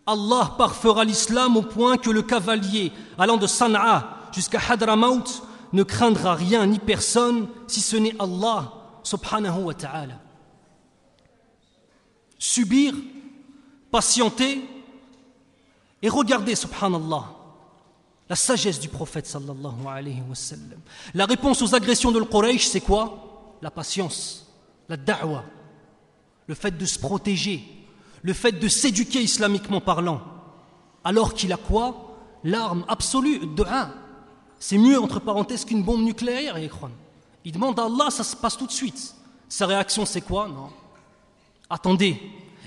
Allah 0.05 0.55
parfera 0.57 1.05
l'islam 1.05 1.55
au 1.55 1.61
point 1.61 1.97
que 1.97 2.09
le 2.09 2.23
cavalier 2.23 2.91
allant 3.17 3.37
de 3.37 3.47
Sana'a 3.47 4.17
jusqu'à 4.33 4.59
Hadramaut 4.69 5.23
ne 5.71 5.83
craindra 5.83 6.35
rien 6.35 6.65
ni 6.65 6.79
personne 6.79 7.47
si 7.67 7.79
ce 7.79 7.95
n'est 7.95 8.15
Allah 8.19 8.73
subhanahu 9.03 9.63
wa 9.63 9.73
ta'ala. 9.73 10.19
Subir, 12.37 12.93
patienter 13.93 14.59
et 16.01 16.09
regarder 16.09 16.55
subhanallah 16.55 17.25
la 18.27 18.35
sagesse 18.35 18.79
du 18.79 18.89
prophète 18.89 19.27
sallallahu 19.27 19.85
alayhi 19.87 20.23
wa 20.27 20.33
sallam. 20.33 20.79
La 21.13 21.27
réponse 21.27 21.61
aux 21.61 21.75
agressions 21.75 22.11
de 22.11 22.19
Quraysh 22.19 22.65
c'est 22.65 22.81
quoi? 22.81 23.55
La 23.61 23.69
patience, 23.69 24.47
la 24.89 24.97
da'wa, 24.97 25.43
le 26.47 26.55
fait 26.55 26.75
de 26.75 26.85
se 26.85 26.97
protéger, 26.97 27.63
le 28.23 28.33
fait 28.33 28.53
de 28.53 28.67
s'éduquer 28.67 29.21
islamiquement 29.21 29.79
parlant, 29.79 30.21
alors 31.03 31.35
qu'il 31.35 31.53
a 31.53 31.57
quoi? 31.57 32.17
L'arme 32.43 32.83
absolue, 32.87 33.39
de 33.55 33.63
un. 33.63 33.93
C'est 34.59 34.77
mieux, 34.77 34.99
entre 34.99 35.19
parenthèses, 35.19 35.63
qu'une 35.63 35.83
bombe 35.83 36.01
nucléaire, 36.01 36.57
Il 37.45 37.51
demande 37.51 37.79
à 37.79 37.85
Allah, 37.85 38.09
ça 38.09 38.23
se 38.23 38.35
passe 38.35 38.57
tout 38.57 38.67
de 38.67 38.71
suite. 38.71 39.15
Sa 39.47 39.65
réaction, 39.65 40.05
c'est 40.05 40.21
quoi? 40.21 40.49
Non. 40.49 40.69
Attendez, 41.69 42.19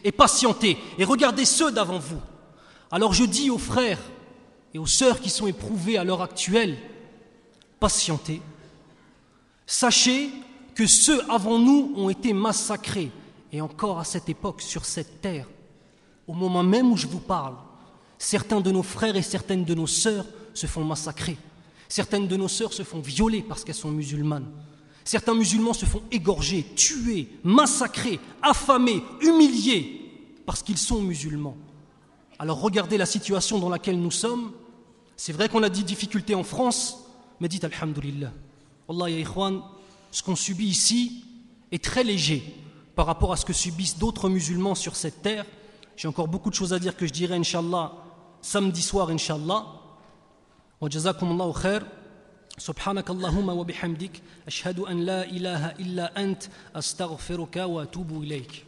et 0.07 0.12
patientez, 0.12 0.79
et 0.99 1.05
regardez 1.05 1.45
ceux 1.45 1.73
d'avant 1.73 1.99
vous. 1.99 2.21
Alors 2.92 3.12
je 3.12 3.25
dis 3.25 3.51
aux 3.51 3.59
frères 3.59 3.99
et 4.73 4.79
aux 4.79 4.87
sœurs 4.87 5.21
qui 5.21 5.31
sont 5.31 5.49
éprouvés 5.49 5.99
à 5.99 6.05
l'heure 6.05 6.23
actuelle, 6.23 6.79
patientez. 7.81 8.40
Sachez 9.66 10.31
que 10.77 10.87
ceux 10.87 11.29
avant 11.29 11.59
nous 11.59 11.92
ont 11.97 12.09
été 12.09 12.33
massacrés 12.33 13.11
et 13.51 13.61
encore 13.61 13.99
à 13.99 14.05
cette 14.05 14.29
époque, 14.29 14.62
sur 14.62 14.85
cette 14.85 15.21
terre, 15.21 15.49
au 16.29 16.35
moment 16.35 16.62
même 16.62 16.92
où 16.92 16.97
je 16.97 17.09
vous 17.09 17.19
parle, 17.19 17.57
certains 18.16 18.61
de 18.61 18.71
nos 18.71 18.85
frères 18.85 19.16
et 19.16 19.23
certaines 19.23 19.64
de 19.64 19.75
nos 19.75 19.88
sœurs 19.88 20.27
se 20.55 20.69
font 20.69 20.85
massacrer. 20.85 21.37
Certaines 21.88 22.29
de 22.29 22.37
nos 22.37 22.49
sœurs 22.49 22.73
se 22.73 22.85
font 22.85 23.01
violer 23.01 23.42
parce 23.42 23.64
qu'elles 23.64 23.75
sont 23.75 23.90
musulmanes. 23.90 24.53
Certains 25.07 25.37
musulmans 25.37 25.73
se 25.73 25.87
font 25.87 26.03
égorger, 26.11 26.66
tuer, 26.75 27.29
massacrer, 27.45 28.19
affamer, 28.42 29.05
humilier 29.21 30.01
parce 30.45 30.64
qu'ils 30.64 30.79
sont 30.79 31.01
musulmans. 31.01 31.57
Alors 32.40 32.61
regardez 32.61 32.99
la 32.99 33.07
situation 33.07 33.61
dans 33.61 33.69
laquelle 33.69 34.01
nous 34.01 34.11
sommes. 34.11 34.51
C'est 35.16 35.33
vrai 35.33 35.49
qu'on 35.49 35.62
a 35.62 35.69
des 35.69 35.85
difficultés 35.85 36.35
en 36.35 36.42
France, 36.42 37.05
mais 37.38 37.47
dites 37.47 37.62
Alhamdulillah. 37.62 38.33
Allah 38.88 39.09
ya 39.09 39.25
ce 40.11 40.25
qu'on 40.25 40.35
subit 40.35 40.66
ici 40.66 41.25
est 41.71 41.83
très 41.83 42.03
léger 42.03 42.42
par 42.97 43.07
rapport 43.07 43.33
à 43.33 43.37
ce 43.37 43.45
que 43.45 43.53
subissent 43.53 43.99
d'autres 43.99 44.29
musulmans 44.29 44.75
sur 44.75 44.97
cette 44.97 45.23
terre. 45.23 45.47
J'ai 45.97 46.09
encore 46.09 46.27
beaucoup 46.27 46.51
de 46.51 46.57
choses 46.57 46.73
à 46.73 46.81
dire 46.81 46.97
que 46.97 47.07
je 47.07 47.12
dirai, 47.12 47.37
Inch'Allah, 47.37 47.92
samedi 48.42 48.83
soir, 48.83 49.11
Inch'Allah. 49.11 49.66
Wa 50.81 50.90
jazakum 50.90 51.53
khair. 51.62 51.87
سبحانك 52.58 53.10
اللهم 53.10 53.50
وبحمدك 53.50 54.21
أشهد 54.47 54.80
أن 54.80 55.06
لا 55.06 55.26
إله 55.26 55.71
إلا 55.80 56.24
أنت 56.24 56.43
أستغفرك 56.76 57.56
وأتوب 57.56 58.24
إليك 58.24 58.65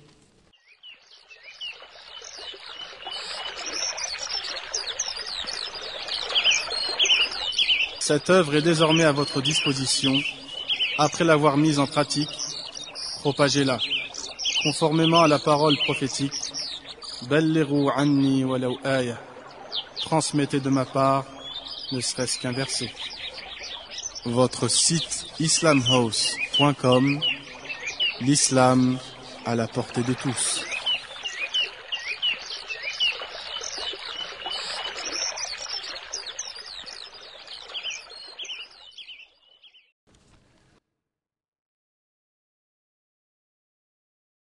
Cette 8.00 8.30
œuvre 8.30 8.56
est 8.56 8.62
désormais 8.62 9.06
à 9.06 9.14
votre 9.14 9.42
disposition. 9.42 10.14
Après 10.98 11.24
l'avoir 11.24 11.56
mise 11.56 11.80
en 11.80 11.88
pratique, 11.88 12.30
propagez-la 13.22 13.80
conformément 14.64 15.22
à 15.22 15.30
la 15.30 15.40
parole 15.40 15.78
prophétique 15.86 16.34
Transmettez 20.02 20.60
de 20.60 20.70
ma 20.70 20.86
part, 20.86 21.26
ne 21.94 22.02
serait-ce 22.02 22.38
qu'un 22.40 22.52
verset. 22.52 22.92
Votre 24.25 24.69
site 24.69 25.27
islamhouse.com, 25.41 27.21
l'islam 28.21 28.99
à 29.47 29.55
la 29.55 29.67
portée 29.69 30.03
de 30.03 30.13
tous. 30.13 30.68